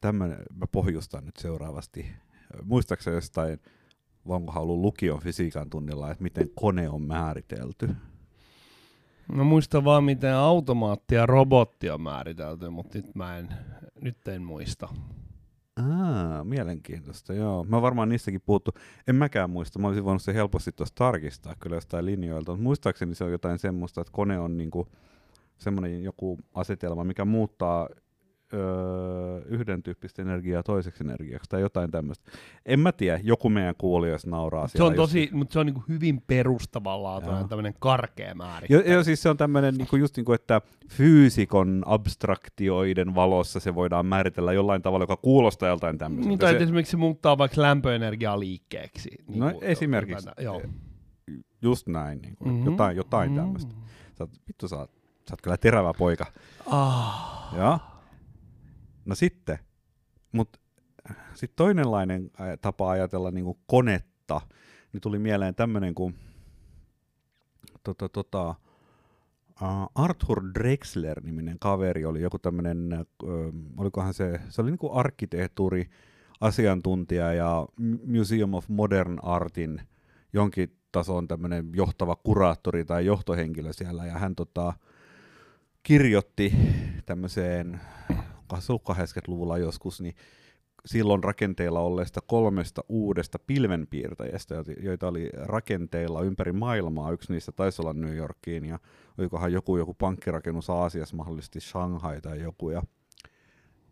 [0.00, 2.06] tämmönen, mä pohjustan nyt seuraavasti.
[2.64, 3.60] Muistaakseni jostain,
[4.28, 7.88] vai onkohan ollut lukion fysiikan tunnilla, että miten kone on määritelty?
[9.32, 13.48] Mä muistan vaan, miten automaatti ja robotti on määritelty, mutta nyt mä en,
[14.00, 14.88] nyt en muista.
[15.76, 17.64] Aa, mielenkiintoista, joo.
[17.64, 18.70] Mä varmaan niistäkin puhuttu.
[19.08, 23.14] En mäkään muista, mä olisin voinut se helposti tuossa tarkistaa kyllä jostain linjoilta, mutta muistaakseni
[23.14, 24.88] se on jotain semmoista, että kone on niinku
[25.58, 27.88] semmoinen joku asetelma, mikä muuttaa
[28.54, 32.30] öö, yhden tyyppistä energiaa toiseksi energiaksi tai jotain tämmöistä.
[32.66, 35.84] En mä tiedä, joku meidän kuulijoista nauraa Se on tosi, just- mutta se on niinku
[35.88, 37.48] hyvin perustavanlaatuinen Joo.
[37.48, 38.84] tämmöinen karkea määritelmä.
[38.88, 44.06] Jo, jo, siis se on tämmöinen niinku just niinku, että fyysikon abstraktioiden valossa se voidaan
[44.06, 46.28] määritellä jollain tavalla, joka kuulostaa joltain tämmöiseltä.
[46.28, 49.10] Niin, tai se, esimerkiksi se muuttaa vaikka lämpöenergiaa liikkeeksi.
[49.28, 50.28] Niin No, kuin- esimerkiksi.
[50.40, 50.62] Joo.
[51.62, 52.64] just näin, niinku, Mhm.
[52.66, 53.40] jotain, jotain Mhm.
[53.40, 53.74] tämmöistä.
[54.18, 54.90] Sä oot, vittu sä oot,
[55.28, 56.26] sä oot kyllä terävä poika.
[56.66, 57.54] Ah.
[57.56, 57.78] Joo.
[59.04, 59.58] No sitten,
[60.32, 60.58] mutta
[61.34, 64.40] sitten toinenlainen tapa ajatella niinku konetta,
[64.92, 66.14] niin tuli mieleen tämmöinen kuin
[67.82, 68.54] tota, tota,
[69.62, 73.06] uh, Arthur Drexler-niminen kaveri oli joku tämmöinen,
[73.76, 75.90] olikohan se, se oli niinku arkkitehtuuri
[76.40, 77.66] asiantuntija ja
[78.06, 79.80] Museum of Modern Artin
[80.32, 84.72] jonkin tason tämmöinen johtava kuraattori tai johtohenkilö siellä, ja hän tota,
[85.82, 86.52] kirjoitti
[87.06, 87.80] tämmöiseen,
[88.54, 90.14] onkohan se ollut 80-luvulla joskus, niin
[90.86, 97.12] silloin rakenteilla olleesta kolmesta uudesta pilvenpiirtäjästä, joita- oli rakenteilla ympäri maailmaa.
[97.12, 98.78] Yksi niistä taisi olla New Yorkiin, ja
[99.18, 102.82] olikohan joku, joku pankkirakennus Aasiassa, mahdollisesti Shanghai tai joku, ja,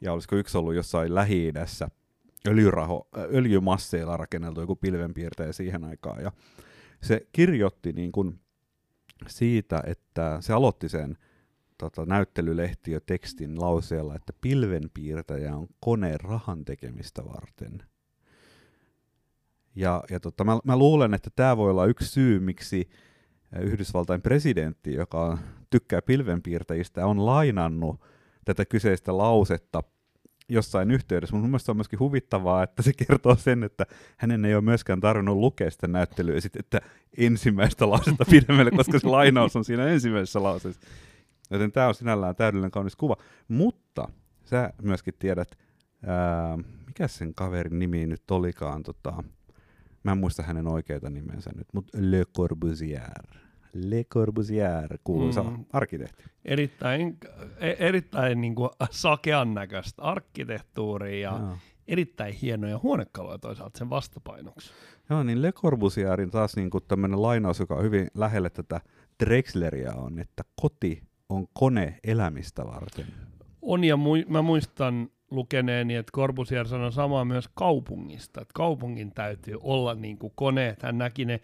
[0.00, 1.88] ja olisiko yksi ollut jossain Lähi-idässä
[2.48, 6.32] öljyraho, öljymasseilla rakenneltu joku pilvenpiirtäjä siihen aikaan, ja
[7.02, 8.40] se kirjoitti niin kuin
[9.26, 11.18] siitä, että se aloitti sen
[11.90, 17.82] tota, näyttelylehtiö tekstin lauseella, että pilvenpiirtäjä on kone rahan tekemistä varten.
[19.74, 22.88] Ja, ja tota, mä, mä luulen, että tämä voi olla yksi syy, miksi
[23.60, 25.38] Yhdysvaltain presidentti, joka
[25.70, 28.00] tykkää pilvenpiirtäjistä, on lainannut
[28.44, 29.82] tätä kyseistä lausetta
[30.48, 31.36] jossain yhteydessä.
[31.36, 35.36] Mun mielestä on myöskin huvittavaa, että se kertoo sen, että hänen ei ole myöskään tarvinnut
[35.36, 36.80] lukea sitä näyttelyesitettä
[37.16, 40.80] ensimmäistä lausetta pidemmälle, koska se lainaus on siinä ensimmäisessä lauseessa.
[41.52, 43.16] Joten tämä on sinällään täydellinen kaunis kuva.
[43.48, 44.08] Mutta
[44.44, 45.48] sä myöskin tiedät,
[46.06, 49.24] ää, mikä sen kaverin nimi nyt olikaan, tota,
[50.04, 53.24] mä en muista hänen oikeita nimensä nyt, mutta Le Corbusier.
[53.72, 55.64] Le Corbusier, kuuluisa Mm.
[55.72, 56.24] arkkitehti.
[56.44, 57.18] Erittäin,
[57.60, 61.56] e- erittäin niin kuin sakean näköistä arkkitehtuuria ja Joo.
[61.88, 64.72] erittäin hienoja huonekaluja toisaalta sen vastapainoksi.
[65.10, 68.80] Joo, niin Le Corbusierin taas niin tämmöinen lainaus, joka on hyvin lähelle tätä
[69.24, 73.06] Drexleria on, että koti on kone elämistä varten.
[73.62, 79.56] On ja mui, mä muistan lukeneeni, että Corbusier sanoi samaa myös kaupungista, että kaupungin täytyy
[79.60, 80.82] olla niin kuin koneet.
[80.82, 81.40] Hän näki ne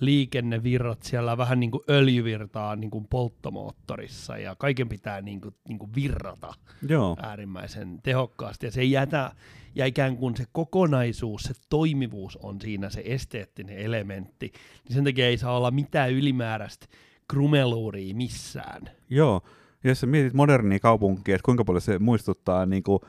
[0.00, 5.78] liikennevirrat siellä vähän niin kuin öljyvirtaa niin kuin polttomoottorissa ja kaiken pitää niin kuin, niin
[5.78, 6.54] kuin virrata
[6.88, 9.30] Joo, äärimmäisen tehokkaasti ja se jätä,
[9.74, 14.52] ja ikään kuin se kokonaisuus, se toimivuus on siinä se esteettinen elementti,
[14.84, 16.86] niin sen takia ei saa olla mitään ylimääräistä
[17.30, 18.82] krumeluuria missään.
[19.10, 19.40] joo.
[19.84, 23.00] Jos sä mietit modernia kaupunkia, että kuinka paljon se muistuttaa niin kuin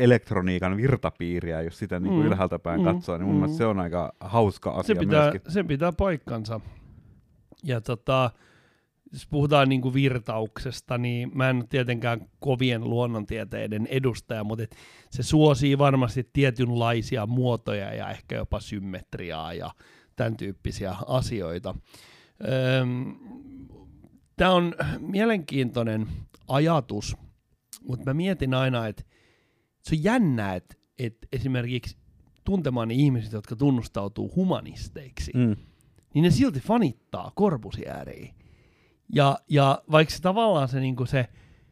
[0.00, 3.40] elektroniikan virtapiiriä, jos sitä niin kuin Mm, ylhäältä päin mm, katsoo, niin mun mm.
[3.40, 5.52] mielestä se on aika hauska Se asia pitää, myöskin.
[5.52, 6.60] se pitää paikkansa.
[7.64, 8.30] Ja tota,
[9.12, 14.76] jos puhutaan niin kuin virtauksesta, niin mä en ole tietenkään kovien luonnontieteiden edustaja, mutta et
[15.10, 19.70] se suosii varmasti tietynlaisia muotoja ja ehkä jopa symmetriaa ja
[20.16, 21.74] tämän tyyppisiä asioita.
[24.36, 26.06] Tämä on mielenkiintoinen
[26.48, 27.16] ajatus,
[27.88, 29.02] mutta mä mietin aina, että
[29.82, 31.96] se on jännää, että, että esimerkiksi
[32.44, 35.56] tuntemani ihmiset, jotka tunnustautuu humanisteiksi, Mm.
[36.14, 38.34] niin ne silti fanittaa Corbusieriä.
[39.14, 41.28] Ja, ja vaikka se tavallaan se, niin se,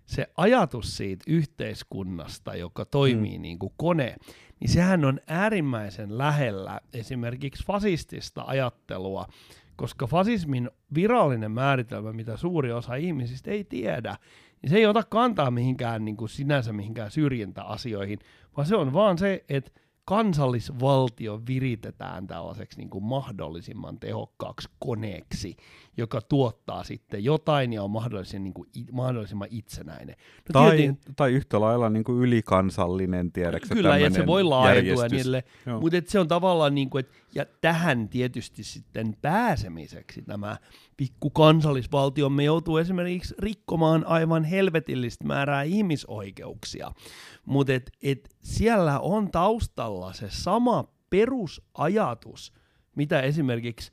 [0.06, 3.42] se ajatus siitä yhteiskunnasta, joka toimii mm.
[3.42, 4.16] niin kuin kone,
[4.60, 9.26] niin sehän on äärimmäisen lähellä esimerkiksi fasistista ajattelua,
[9.76, 14.16] koska fasismin virallinen määritelmä, mitä suuri osa ihmisistä ei tiedä,
[14.62, 18.18] niin se ei ota kantaa mihinkään niin kuin sinänsä mihinkään syrjintäasioihin,
[18.56, 19.70] vaan se on vaan se, että
[20.04, 25.56] kansallisvaltio viritetään tällaiseksi niin kuin mahdollisimman tehokkaaksi koneeksi,
[25.96, 30.16] joka tuottaa sitten jotain ja on mahdollisimman, niin kuin, mahdollisimman itsenäinen.
[30.18, 35.08] No Tai, tietenkin- tai yhtä lailla niin kuin ylikansallinen, tiedäksä, Kyllä, ja se voi laajentua
[35.08, 35.80] niille, Joo.
[35.80, 40.56] mutta se on tavallaan niin kuin, että, ja tähän tietysti sitten pääsemiseksi tämä
[40.96, 46.92] pikku kansallisvaltiomme joutuu esimerkiksi rikkomaan aivan helvetillistä määrää ihmisoikeuksia,
[47.44, 52.52] mutta et, et siellä on taustalla se sama perusajatus,
[52.96, 53.92] mitä esimerkiksi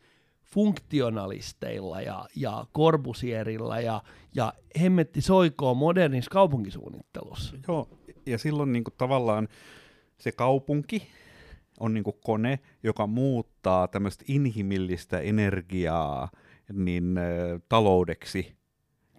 [0.53, 4.03] funktionalisteilla ja, ja Corbusierilla ja,
[4.35, 7.55] ja hemmetti soikoo modernissa kaupunkisuunnittelussa.
[7.67, 7.89] Joo,
[8.25, 9.47] ja silloin niin kuin tavallaan
[10.17, 11.07] se kaupunki
[11.79, 16.29] on niin kuin kone, joka muuttaa tämmöistä inhimillistä energiaa
[16.73, 17.19] niin
[17.69, 18.55] taloudeksi.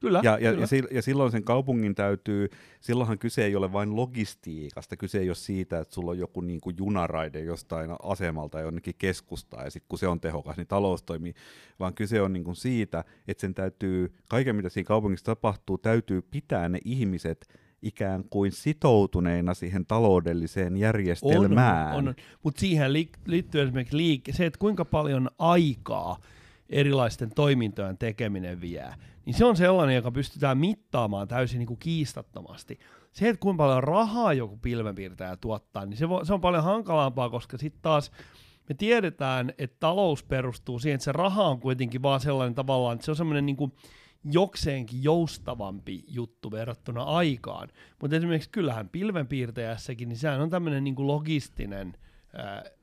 [0.05, 0.21] Kyllä.
[0.25, 0.63] Ja, ja, kyllä.
[0.63, 2.49] ja, sil- ja silloin sen kaupungin täytyy,
[2.81, 6.61] silloinhan kyse ei ole vain logistiikasta, kyse ei ole siitä, että sulla on joku niin
[6.61, 11.35] kuin junaraide jostain asemalta jonnekin keskustaan, ja sitten kun se on tehokas, niin talous toimii,
[11.81, 16.23] vaan kyse on niin kuin siitä, että sen täytyy, kaiken mitä siinä kaupungissa tapahtuu, täytyy
[16.23, 17.49] pitää ne ihmiset
[17.83, 21.97] ikään kuin sitoutuneina siihen taloudelliseen järjestelmään.
[21.97, 26.17] On, on, Mutta siihen li- liittyy esimerkiksi liike- se, että kuinka paljon aikaa
[26.71, 28.95] erilaisten toimintojen tekeminen vie,
[29.27, 32.79] niin se on sellainen, joka pystytään mittaamaan täysin niin kuin kiistattomasti.
[33.13, 37.31] Se, että kuinka paljon rahaa joku pilvenpiirtäjä tuottaa, niin se, vo, se on paljon hankalampaa,
[37.31, 38.11] koska sitten taas
[38.69, 43.05] me tiedetään, että talous perustuu siihen, että se raha on kuitenkin vaan sellainen tavallaan, että
[43.05, 43.73] se on semmoinen niin kuin
[44.25, 47.69] jokseenkin joustavampi juttu verrattuna aikaan.
[48.01, 51.97] Mutta esimerkiksi kyllähän pilvenpiirtäjässäkin, niin sehän on tämmöinen niin kuin logistinen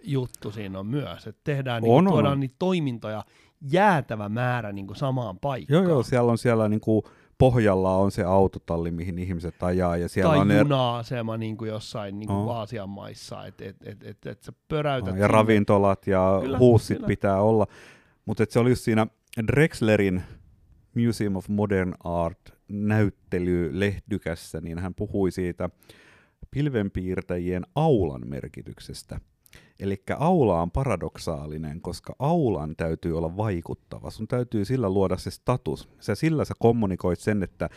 [0.04, 2.40] juttu siinä on myös, että tehdään, niin On, kuin, on, tuodaan on.
[2.40, 3.24] niitä toimintoja
[3.62, 5.84] jäätävä määrä niin kuin samaan paikkaan.
[5.84, 7.04] Joo, joo, siellä on siellä niinku
[7.38, 11.70] pohjalla on se autotalli, mihin ihmiset ajaa, ja siellä tai on ne, juna-asema niin kuin
[11.70, 12.52] jossain niin kuin Oh.
[12.52, 15.28] Aasian maissa, että et, et, et, et sä pöräytät ja sinne.
[15.28, 17.08] ravintolat ja Kyllä, huussit kyllä.
[17.08, 17.68] pitää olla.
[18.26, 19.08] Mutta se oli just siinä
[19.48, 20.24] Drexlerin
[20.96, 25.70] Museum of Modern Art näyttelylehdykässä, niin hän puhui siitä
[26.52, 29.20] pilvenpiirtäjien aulan merkityksestä.
[29.82, 34.10] Eli aula on paradoksaalinen, koska aulan täytyy olla vaikuttava.
[34.10, 35.90] Sun täytyy sillä luoda se status.
[36.00, 37.70] Sä sillä sä kommunikoit sen, että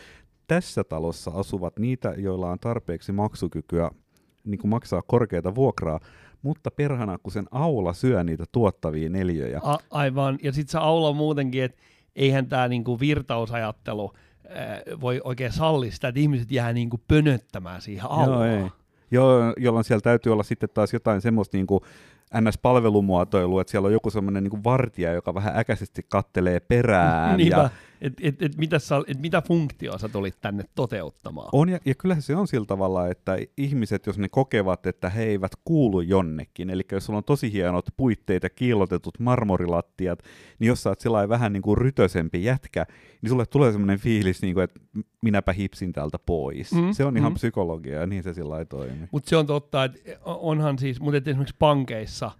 [0.47, 3.91] tässä talossa asuvat niitä, joilla on tarpeeksi maksukykyä
[4.43, 5.99] niin kuin maksaa korkeata vuokraa,
[6.41, 9.59] mutta perhana, kun sen aula syö niitä tuottavia neljöjä.
[9.63, 11.81] A- aivan, ja sitten se aula muutenkin, että
[12.15, 14.13] eihän tämä niinku virtausajattelu
[14.49, 18.49] ää, voi oikein salli sitä, että ihmiset jää niinku pönöttämään siihen aulaan.
[18.51, 18.71] Joo, ei.
[19.11, 21.81] Joo, jolloin siellä täytyy olla sitten taas jotain semmoista niin kuin
[22.33, 27.37] NS-palvelumuotoilua, että siellä on joku semmoinen niin vartija, joka vähän äkäisesti kattelee perään.
[27.37, 27.69] Niinpä, ja
[28.01, 31.49] että et, et, mitä, sä, et mitä funktioa sä tulit tänne toteuttamaan.
[31.51, 35.23] on, ja, ja kyllähän se on sillä tavalla, että ihmiset, jos ne kokevat, että he
[35.23, 40.23] eivät kuulu jonnekin, eli jos sulla on tosi hienot puitteet ja kiillotetut marmorilattiat,
[40.59, 42.85] niin jos sä oot sellainen vähän niin kuin rytösempi jätkä,
[43.21, 44.79] niin sulle tulee semmoinen fiilis, niin kuin, että
[45.21, 46.71] minäpä hipsin täältä pois.
[46.71, 47.35] Mm, se on ihan mm.
[47.35, 49.07] psykologia, ja niin se sillä toimii.
[49.11, 52.31] Mutta se on totta, että onhan siis, mutta esimerkiksi pankeissa,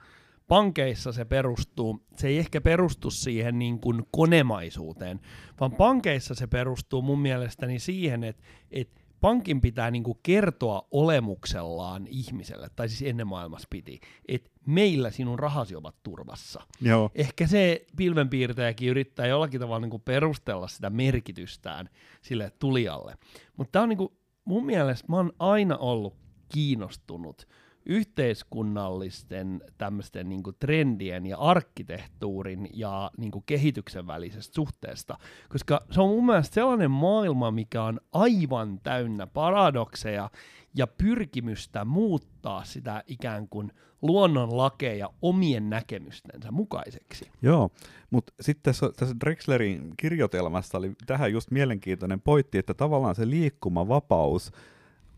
[0.48, 5.20] pankeissa se perustuu, se ei ehkä perustu siihen niin kuin konemaisuuteen,
[5.60, 12.08] vaan pankeissa se perustuu mun mielestäni siihen, että, että pankin pitää niin kuin kertoa olemuksellaan
[12.08, 16.62] ihmiselle, tai siis ennen maailmassa piti, että meillä sinun rahasi ovat turvassa.
[16.82, 17.12] Joo.
[17.16, 21.90] Ehkä se pilvenpiirtäjäkin yrittää jollakin tavalla niin kuin perustella sitä merkitystään
[22.22, 23.18] sille tulijalle.
[23.58, 24.14] Mutta tämä on niin kuin,
[24.46, 26.16] mun mielestä, mä oon aina ollut
[26.54, 27.48] kiinnostunut
[27.86, 35.18] yhteiskunnallisten tämmöisten niin trendien ja arkkitehtuurin ja niin kehityksen välisestä suhteesta,
[35.50, 40.30] koska se on mun mielestä sellainen maailma, mikä on aivan täynnä paradokseja
[40.76, 43.72] ja pyrkimystä muuttaa sitä ikään kuin
[44.02, 47.32] luonnonlakeja omien näkemystensä mukaiseksi.
[47.42, 47.70] Joo,
[48.10, 54.52] mutta sitten tässä, tässä Drexlerin kirjoitelmassa oli tähän just mielenkiintoinen pointti, että tavallaan se liikkumavapaus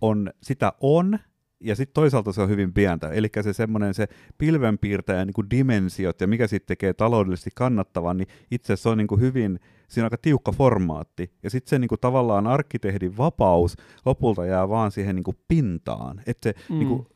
[0.01, 1.19] on, sitä on,
[1.60, 3.10] ja sitten toisaalta se on hyvin pientä.
[3.10, 8.28] Eli se semmoinen se pilvenpiirtäjän niin kuin dimensiot ja mikä sitten tekee taloudellisesti kannattavan, niin
[8.52, 11.32] itse asiassa se on niin kuin hyvin, siinä on aika tiukka formaatti.
[11.43, 16.22] Ja sitten se niin kuin tavallaan arkkitehdin vapaus lopulta jää vaan siihen niin kuin pintaan.
[16.26, 16.80] Että se, Mm.
[16.80, 17.08] niin kuin,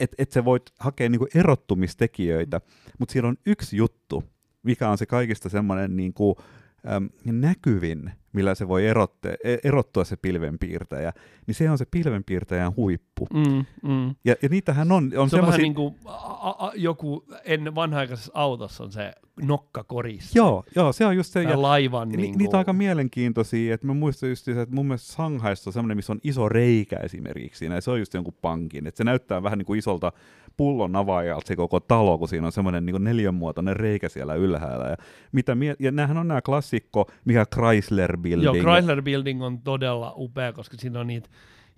[0.00, 2.60] et, et sä voit hakea niin kuin erottumistekijöitä,
[2.98, 4.24] mutta siellä on yksi juttu,
[4.62, 6.34] mikä on se kaikista semmoinen niin kuin,
[6.86, 11.12] äm, näkyvin, millä se voi erotte, e- erottua se pilvenpiirtäjä,
[11.46, 13.26] niin se on se pilvenpiirtäjän huippu.
[13.34, 14.14] Mm, mm.
[14.24, 18.32] Ja, ja niitähän on, on Se on vähän niin kuin a, a, joku ennen vanha-aikaisessa
[18.34, 19.12] autossa on se
[19.42, 20.34] nokkakoris.
[20.34, 21.42] Joo, joo, se on just se.
[21.42, 24.86] Ja, laivan ni, niin niitä on aika mielenkiintoisia, että mä muistan just se, että mun
[24.86, 28.34] mielestä Shanghaissa on semmoinen, missä on iso reikä esimerkiksi siinä, ja se on just jonkun
[28.40, 30.12] pankin, että se näyttää vähän niin kuin isolta
[30.58, 34.96] pullon avaajalta se koko talo, kun siinä on semmoinen niin neljönmuotoinen reikä siellä ylhäällä, ja,
[35.32, 38.44] mitä mie- ja näähän on nämä klassikko, mikä Chrysler Building.
[38.44, 41.28] Joo, Chrysler Building on todella upea, koska siinä on niitä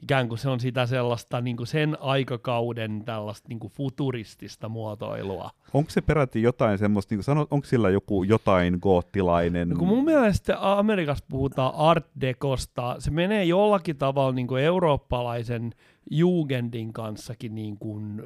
[0.02, 5.50] ikään kuin se on sitä sellaista niin kuin sen aikakauden tällaista niin kuin futuristista muotoilua.
[5.74, 9.68] Onko se peräti jotain semmoista, niin kuin sanot, onko sillä joku jotain goottilainen?
[9.68, 15.72] No kun mun mielestä Amerikassa puhutaan art decosta, se menee jollakin tavalla niin kuin eurooppalaisen
[16.10, 18.22] Jugendin kanssakin niin kuin,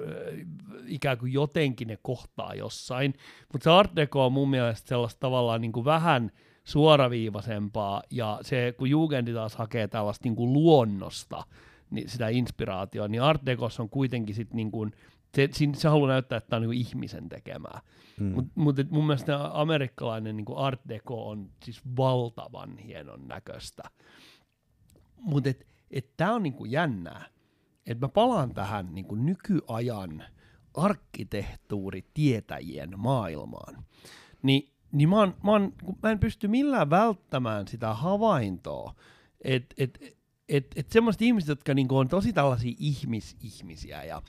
[0.87, 3.15] ikään kuin jotenkin ne kohtaa jossain,
[3.53, 6.31] mutta se art deco on mun mielestä sellaista tavallaan niin kuin vähän
[6.65, 11.43] suoraviivaisempaa, ja se kun Jugendi taas hakee tällaista niin kuin luonnosta,
[11.91, 14.93] niin sitä inspiraatioa, niin art decossa on kuitenkin sit niin kuin
[15.35, 17.81] Se, se haluaa näyttää, että tämä on niin ihmisen tekemää.
[18.21, 18.33] Mm.
[18.35, 23.83] Mutta mut, mun mielestä amerikkalainen niin art deco on siis valtavan hienon näköistä.
[25.21, 27.27] Mutta et, et tämä on niin jännää.
[27.87, 30.25] Että mä palaan tähän niin nykyajan
[30.75, 33.85] arkkitehtuuritietäjien maailmaan.
[34.43, 38.95] Ni, niin mä, oon, mä, oon, mä en pysty millään välttämään sitä havaintoa,
[39.41, 40.19] että et,
[40.49, 44.23] et, et semmoiset ihmiset, jotka niinku on tosi tällaisia ihmisihmisiä ja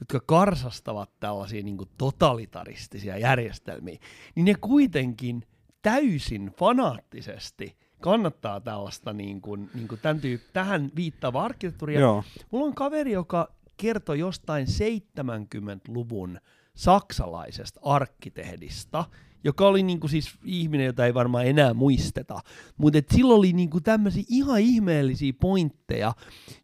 [0.00, 3.98] jotka karsastavat tällaisia niinku totalitaristisia järjestelmiä,
[4.34, 5.42] niin ne kuitenkin
[5.82, 12.00] täysin fanaattisesti kannattaa tällaista niinku, niinku tämän tyyp- tähän viittaavaa arkkitehtuuria.
[12.00, 12.24] Joo.
[12.50, 16.40] Mulla on kaveri, joka kertoi jostain 70-luvun
[16.74, 19.04] saksalaisesta arkkitehdista,
[19.44, 22.40] joka oli niinku siis ihminen, jota ei varmaan enää muisteta,
[22.76, 26.12] mutta sillä oli niinku tämmöisiä ihan ihmeellisiä pointteja,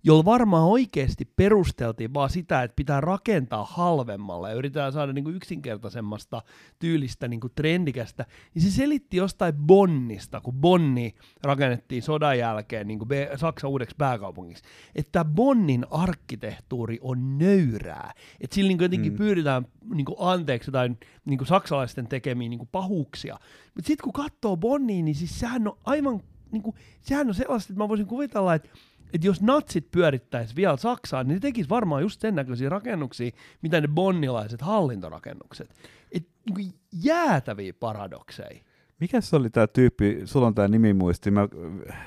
[0.05, 6.43] joilla varmaan oikeasti perusteltiin vaan sitä, että pitää rakentaa halvemmalla ja yritetään saada niinku yksinkertaisemmasta
[6.79, 13.71] tyylistä niinku trendikästä, niin se selitti jostain Bonnista, kun Bonni rakennettiin sodan jälkeen niinku Saksan
[13.71, 19.19] uudeksi pääkaupungiksi, että Bonnin arkkitehtuuri on nöyrää, että sillä niinku jotenkin mm.
[19.19, 23.39] pyydetään niinku anteeksi jotain niinku saksalaisten tekemiä niinku pahuuksia.
[23.75, 27.83] Mutta sitten kun katsoo Bonniin, niin siis sehän on aivan, niinku, sehän on sellaista, että
[27.85, 28.69] mä voisin kuvitella, että
[29.13, 33.31] että jos natsit pyörittäisi vielä Saksaan, niin ne tekisi varmaan just sen näköisiä rakennuksia,
[33.63, 35.75] mitä ne bonnilaiset hallintorakennukset.
[36.13, 38.61] Et, niin jäätäviä paradokseja.
[39.01, 41.49] Mikä se oli tämä tyyppi, sulla on tämä nimimuisti, mä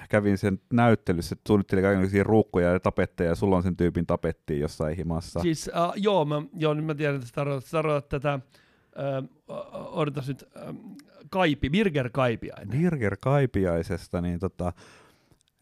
[0.10, 4.60] kävin sen näyttelyssä, että suunnittelin kaikenlaisia ruukkoja ja tapetteja, ja sulla on sen tyypin tapettiin
[4.60, 5.40] jossain himassa.
[5.40, 8.40] Siis, uh, joo, mä, joo, nyt mä tiedän, että tarkoitat, tarkoitat tätä,
[9.50, 10.76] uh, odotas nyt, uh,
[11.30, 12.80] Kaipi, Birger Kaipiainen.
[12.82, 14.74] Birger Kaipiaisesta, niin tota...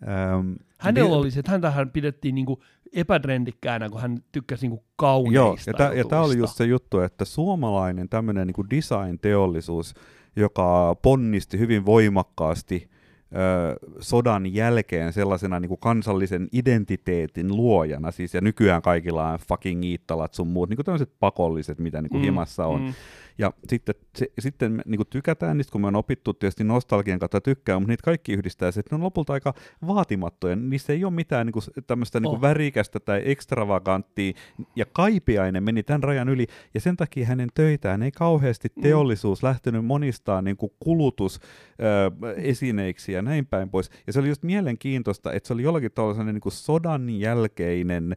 [0.02, 5.84] Um, Hänellä bir- oli se, että häntähän pidettiin niinku epätrendikkäänä, kun hän tykkäsi niinku kauneista
[5.84, 9.94] Joo, ja tämä oli just se juttu, että suomalainen tämmöinen niinku design-teollisuus,
[10.36, 12.90] joka ponnisti hyvin voimakkaasti
[13.36, 19.86] ö, sodan jälkeen sellaisena niin kuin kansallisen identiteetin luojana, siis ja nykyään kaikilla on fucking
[19.86, 22.82] iittalat sun muut, niin kuin tämmöiset pakolliset, mitä niin kuin mm, himassa on.
[22.82, 22.94] Mm.
[23.38, 27.20] Ja sitten, se, sitten me niin kuin tykätään niistä, kun me on opittu tietysti nostalgian
[27.20, 29.54] kautta tykkää, mutta niitä kaikki yhdistää se, että ne on lopulta aika
[29.88, 30.56] vaatimattoja.
[30.56, 32.42] Niissä ei ole mitään niin kuin, tämmöistä niin kuin oh.
[32.42, 34.34] värikästä tai ekstravaganttia,
[34.76, 38.82] ja Kaipiainen meni tämän rajan yli, ja sen takia hänen töitään ei kauheasti mm.
[38.82, 39.48] teollisuus mm.
[39.48, 43.90] lähtenyt monistaan niin kuin kulutusesineiksi ja näin päin pois.
[44.08, 48.16] Ja se oli just mielenkiintoista, että se oli jollakin tavalla niin kuin sodan jälkeinen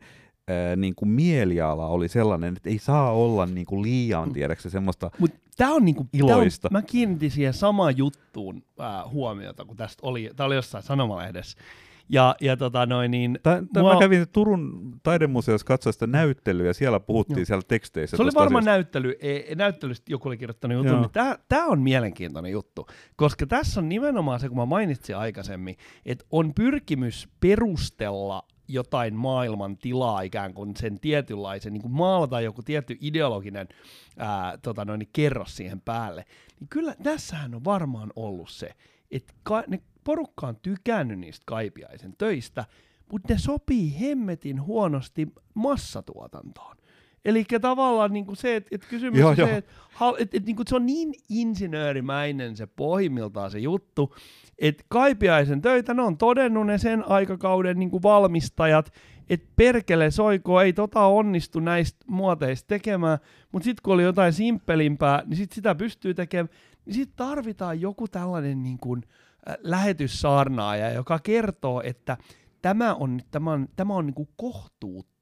[0.51, 4.33] ää, niin kuin mieliala oli sellainen, että ei saa olla niin kuin liian, mm.
[4.33, 6.69] tiedäksä, semmoista Mut tää on niinku, iloista.
[6.69, 10.85] Tää on, mä kiinnitin siihen samaan juttuun ää, huomiota, kun tästä oli, tää oli jossain
[10.85, 11.59] sanomalehdessä.
[12.13, 13.39] Ja, ja tota noin, niin...
[13.43, 13.95] Tää, tää mua...
[13.95, 17.45] Mä kävin Turun taidemuseossa katsoa sitä näyttelyä, ja siellä puhuttiin Joo.
[17.45, 18.17] siellä teksteissä.
[18.17, 22.53] Se oli varmaan näyttely, e, näyttelystä joku oli kirjoittanut jutun, niin tää, tää on mielenkiintoinen
[22.53, 22.87] juttu,
[23.17, 29.77] koska tässä on nimenomaan se, kun mä mainitsin aikaisemmin, että on pyrkimys perustella jotain maailman
[29.77, 33.69] tilaa ikään kuin sen tietynlaisen, niin kuin maalata joku tietty ideologinen
[34.19, 36.25] ää, tota noin, kerros siihen päälle,
[36.61, 38.71] niin kyllä tässähän on varmaan ollut se,
[39.11, 42.65] että ka- ne porukka on tykännyt niistä Kaipiaisen töistä,
[43.13, 46.77] mutta ne sopii hemmetin huonosti massatuotantoon.
[47.25, 49.49] Eli tavallaan niin kuin se, että, että kysymys joo, on joo.
[49.49, 49.73] se, että,
[50.19, 54.15] että, että, niin kuin se on niin insinöörimäinen se pohjimmiltaan se juttu,
[54.59, 58.93] että Kaipiaisen töitä, ne on todennut ne sen aikakauden niin kuin valmistajat,
[59.31, 63.19] että perkele soiko, ei tota onnistu näistä muoteista tekemään,
[63.53, 66.49] mutta sitten kun oli jotain simppelimpää, niin sit sitä pystyy tekemään,
[66.85, 69.03] niin sitten tarvitaan joku tällainen niin kuin,
[69.49, 72.17] äh, lähetyssaarnaaja, joka kertoo, että
[72.63, 74.29] tämä on, tämä on, tämä on niin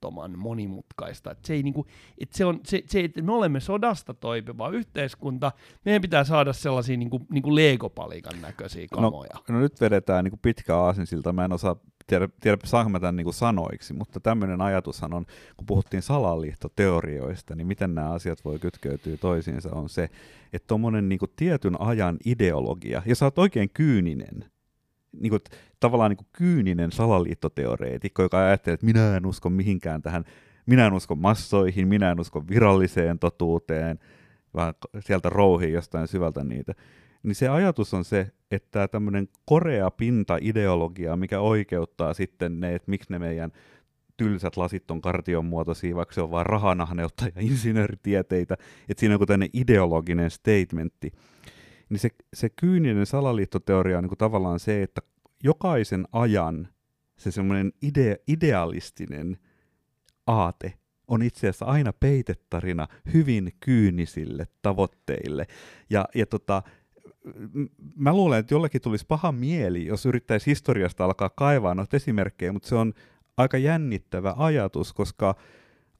[0.00, 1.30] kohtuuttoman monimutkaista.
[1.30, 1.86] Että se, ei, niin kuin,
[2.18, 5.52] että se on, se, se, että me olemme sodasta toipuva yhteiskunta,
[5.84, 9.34] meidän pitää saada sellaisia niin kuin, niin kuin Lego-palikan näköisiä no, kamoja.
[9.48, 13.00] No, no nyt vedetään niin kuin pitkä aasinsilta, mä en osaa tiedä, tiedä saanko mä
[13.00, 18.44] tämän niin kuin sanoiksi, mutta tämmöinen ajatushan on, kun puhuttiin salaliittoteorioista, niin miten nämä asiat
[18.44, 20.08] voi kytkeytyä toisiinsa, on se,
[20.52, 24.44] että tuommoinen niin tietyn ajan ideologia, ja sä oot oikein kyyninen,
[25.12, 25.40] niin kuin,
[25.80, 30.24] tavallaan niin kuin kyyninen salaliittoteoreetikko, joka ajattelee, että minä en usko mihinkään tähän,
[30.66, 33.98] minä en usko massoihin, minä en usko viralliseen totuuteen,
[34.54, 36.74] vaan sieltä rouhii jostain syvältä niitä.
[37.22, 43.12] Niin se ajatus on se, että tämmöinen korea pinta-ideologia, mikä oikeuttaa sitten ne, että miksi
[43.12, 43.52] ne meidän
[44.16, 48.54] tylsät lasit on kartion muotoisia, vaikka se on vaan rahanahneutta ja insinööritieteitä,
[48.88, 51.12] että siinä on joku tämmöinen ideologinen statementti,
[51.90, 55.00] niin se, se kyyninen salaliittoteoria on niin kuin tavallaan se, että
[55.44, 56.68] jokaisen ajan
[57.16, 59.38] se semmoinen ide, idealistinen
[60.26, 60.74] aate
[61.08, 65.46] on itse asiassa aina peitetarina hyvin kyynisille tavoitteille.
[65.90, 66.62] Ja, ja tota,
[67.96, 72.68] mä luulen, että jollekin tulisi paha mieli, jos yrittäisi historiasta alkaa kaivaa noita esimerkkejä, mutta
[72.68, 72.92] se on
[73.36, 75.34] aika jännittävä ajatus, koska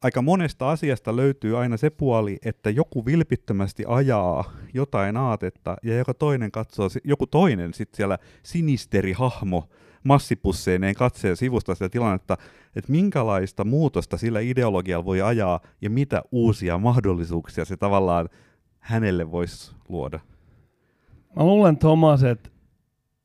[0.03, 6.15] aika monesta asiasta löytyy aina se puoli, että joku vilpittömästi ajaa jotain aatetta ja joka
[6.15, 9.69] toinen katsoo, joku toinen sitten siellä sinisterihahmo
[10.05, 12.37] massipusseineen katseen sivusta sitä tilannetta,
[12.77, 18.29] että minkälaista muutosta sillä ideologialla voi ajaa ja mitä uusia mahdollisuuksia se tavallaan
[18.79, 20.21] hänelle voisi luoda.
[21.37, 22.51] Mä luulen, Thomas, että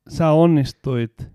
[0.08, 1.28] sä onnistuit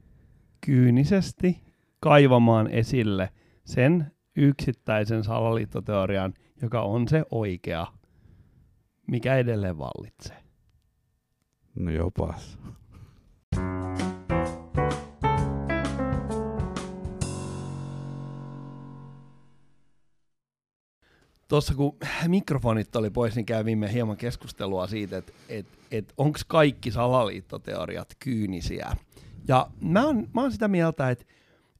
[0.65, 1.59] kyynisesti
[1.99, 3.29] kaivamaan esille
[3.65, 7.87] sen, yksittäisen salaliittoteorian, joka on se oikea,
[9.07, 10.37] mikä edelleen vallitsee.
[11.75, 12.59] No jopas.
[21.47, 26.91] Tuossa kun mikrofonit oli pois, niin kävimme hieman keskustelua siitä, että et, et onko kaikki
[26.91, 28.95] salaliittoteoriat kyynisiä.
[29.47, 31.25] Ja mä oon, mä oon sitä mieltä, että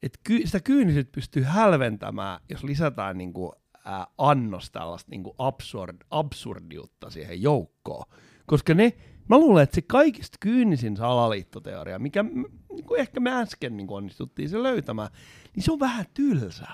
[0.04, 3.54] et ky, sitä kyynisyyttä pystyy hälventämään, jos lisätään niinku,
[3.86, 8.06] ää, annos tällaista niinku absurd, absurdiutta siihen joukkoon.
[8.46, 8.94] Koska ne,
[9.30, 12.26] mä luulen, että se kaikista kyynisin salaliittoteoria, mikä
[12.70, 15.10] niinku ehkä me äsken niinku onnistuttiin se löytämään,
[15.56, 16.68] niin se on vähän tylsä.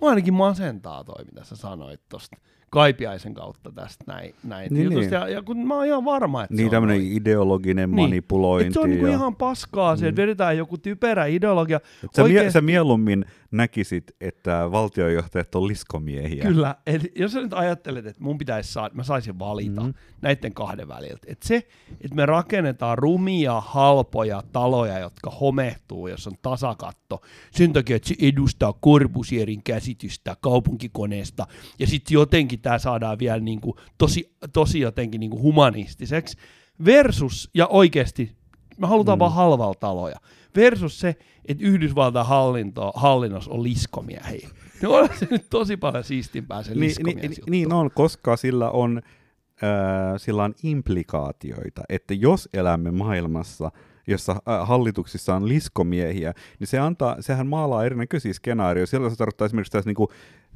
[0.00, 2.36] Mua ainakin masentaa toi, mitä sä sanoit tosta
[2.70, 5.10] Kaipiaisen kautta tästä näin, näin niin, niin.
[5.10, 8.00] Ja, ja, kun mä oon ihan varma, että niin, se on ideologinen niin.
[8.00, 8.66] manipulointi.
[8.66, 10.22] Et se on niinku ihan paskaa se, että mm.
[10.22, 11.76] vedetään joku typerä ideologia.
[11.76, 12.44] Et sä, Oikeasti...
[12.44, 16.42] mie- sä mieluummin näkisit, että valtiojohtajat on liskomiehiä.
[16.42, 19.94] Kyllä, et jos sä nyt ajattelet, että mun pitäisi saada, mä saisin valita mm.
[20.22, 21.26] näiden kahden väliltä.
[21.26, 21.56] Että se,
[22.00, 28.14] että me rakennetaan rumia, halpoja taloja, jotka homehtuu, jos on tasakatto, sen takia, että se
[28.22, 31.46] edustaa Korbusierin käsitystä kaupunkikoneesta,
[31.78, 36.36] ja sitten jotenkin tämä saadaan vielä niinku tosi, tosi jotenkin niinku humanistiseksi,
[36.84, 38.36] versus, ja oikeasti,
[38.78, 39.20] me halutaan mm.
[39.20, 40.16] vaan halvalla taloja,
[40.56, 41.16] versus se,
[41.48, 44.48] että Yhdysvaltain hallinto, hallinnos on liskomiehiä.
[44.82, 49.02] No on se nyt tosi paljon siistimpää se niin, niin, niin on, koska sillä on,
[49.62, 53.72] äh, sillä on implikaatioita, että jos elämme maailmassa,
[54.06, 58.90] jossa äh, hallituksissa on liskomiehiä, niin se antaa, sehän maalaa erinäköisiä skenaarioita.
[58.90, 60.08] Siellä se tarkoittaa esimerkiksi tässä, niin kuin,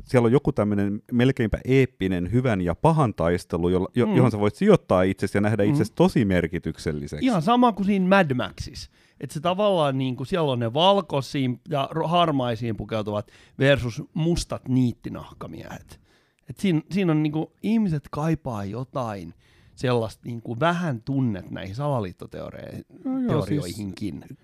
[0.04, 4.16] siellä on joku tämmöinen melkeinpä eeppinen hyvän ja pahan taistelu, jo, jo, mm.
[4.16, 5.70] johon sä voit sijoittaa itsesi ja nähdä mm.
[5.70, 7.26] itsesi tosi merkitykselliseksi.
[7.26, 8.90] Ihan sama kuin siinä Mad Maxissa.
[9.20, 16.00] Että se tavallaan, niin kuin, siellä on ne valkoisiin ja harmaisiin pukeutuvat versus mustat niittinahkamiehet.
[16.48, 19.34] Et siinä, siinä on niin kuin, ihmiset kaipaa jotain
[19.74, 22.94] sellaista niin kuin vähän tunnet näihin salaliittoteorioihinkin.
[23.04, 23.76] No joo, siis,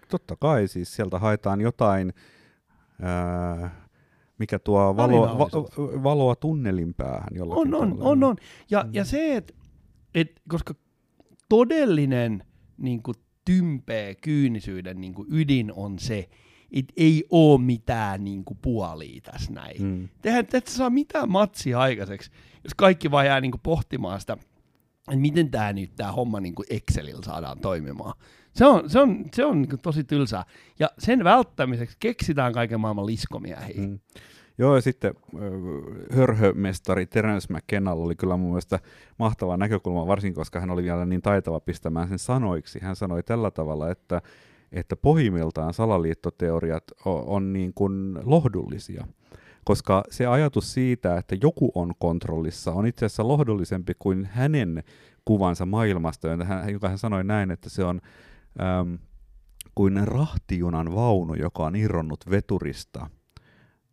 [0.08, 2.12] totta kai, siis sieltä haetaan jotain,
[3.02, 3.85] ää,
[4.38, 5.48] mikä tuo valoa, va,
[6.02, 8.36] valoa tunnelin päähän jollakin On, on, on, on.
[8.70, 8.90] Ja, mm.
[8.94, 9.54] ja se, että
[10.14, 10.74] et, koska
[11.48, 12.44] todellinen
[12.78, 13.14] niin kuin,
[13.44, 16.28] tympeä kyynisyyden niin kuin, ydin on se,
[16.72, 19.82] että ei ole mitään niin kuin, puolia tässä näin.
[19.82, 20.08] Mm.
[20.22, 22.30] Tehän et saa mitään matsia aikaiseksi,
[22.64, 24.32] jos kaikki vaan jää niin kuin, pohtimaan sitä,
[25.08, 28.14] että miten tämä nyt tämä homma niin kuin Excelillä saadaan toimimaan.
[28.56, 30.44] Se on, se on, se on niin tosi tylsää.
[30.78, 33.86] Ja sen välttämiseksi keksitään kaiken maailman liskomiehiä.
[33.86, 33.98] Mm.
[34.58, 35.14] Joo, ja sitten
[36.12, 38.78] hörhömestari Terence McKenna oli kyllä mun mielestä
[39.18, 42.78] mahtava näkökulma, varsinkin koska hän oli vielä niin taitava pistämään sen sanoiksi.
[42.82, 44.22] Hän sanoi tällä tavalla, että,
[44.72, 49.06] että pohjimmiltaan salaliittoteoriat on, on niin kuin lohdullisia
[49.64, 54.82] koska se ajatus siitä, että joku on kontrollissa, on itse asiassa lohdullisempi kuin hänen
[55.24, 56.28] kuvansa maailmasta,
[56.72, 58.00] joka hän sanoi näin, että se on
[58.60, 58.98] äm,
[59.74, 63.10] kuin rahtijunan vaunu, joka on irronnut veturista,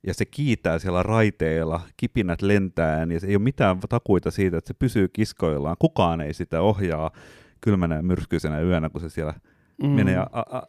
[0.08, 4.74] ja se kiitää siellä raiteilla, kipinät lentää, ja ei ole mitään takuita siitä, että se
[4.74, 5.76] pysyy kiskoillaan.
[5.80, 7.12] Kukaan ei sitä ohjaa
[7.62, 9.34] kylmänä ja myrskyisenä yönä, kun se siellä
[9.84, 9.90] mm.
[9.90, 10.62] menee a, a,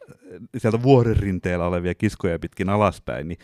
[0.57, 3.37] sieltä vuoren rinteellä olevia kiskoja pitkin alaspäin, niin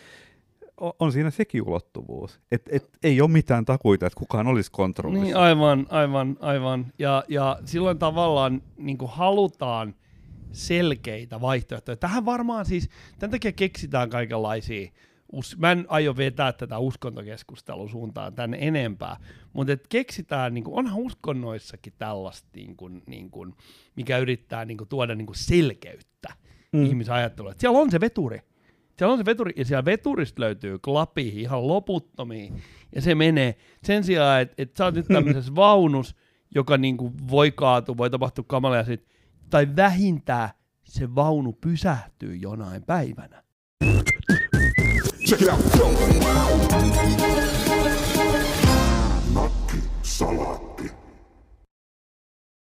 [0.98, 2.40] on siinä sekin ulottuvuus.
[2.52, 5.24] Et, et, ei ole mitään takuita, että kukaan olisi kontrollissa.
[5.24, 6.86] Niin, aivan, aivan, aivan.
[6.98, 9.94] Ja, ja silloin tavallaan niin halutaan
[10.52, 11.96] selkeitä vaihtoehtoja.
[11.96, 12.88] Tähän varmaan siis,
[13.18, 14.90] tämän takia keksitään kaikenlaisia
[15.32, 19.16] us, mä en aio vetää tätä uskontokeskustelun suuntaan tänne enempää,
[19.52, 23.54] mutta et keksitään, niin kuin, onhan uskonnoissakin tällaista, niin kuin, niin kuin,
[23.96, 26.28] mikä yrittää niin kuin, tuoda niin kuin selkeyttä
[26.72, 26.84] mm.
[26.84, 27.54] ihmisajatteluun.
[27.58, 28.40] Siellä on se veturi.
[28.98, 32.62] Siellä on se veturi, ja siellä veturista löytyy klapi ihan loputtomiin,
[32.94, 33.56] ja se menee.
[33.84, 36.16] Sen sijaan, että et sä oot nyt tämmöisessä vaunus,
[36.54, 39.08] joka niin kuin voi kaatua, voi tapahtua kamalia sit,
[39.52, 40.50] tai vähintään
[40.84, 43.42] se vaunu pysähtyy jonain päivänä.
[45.28, 45.60] Check it out.
[50.02, 50.61] Salat.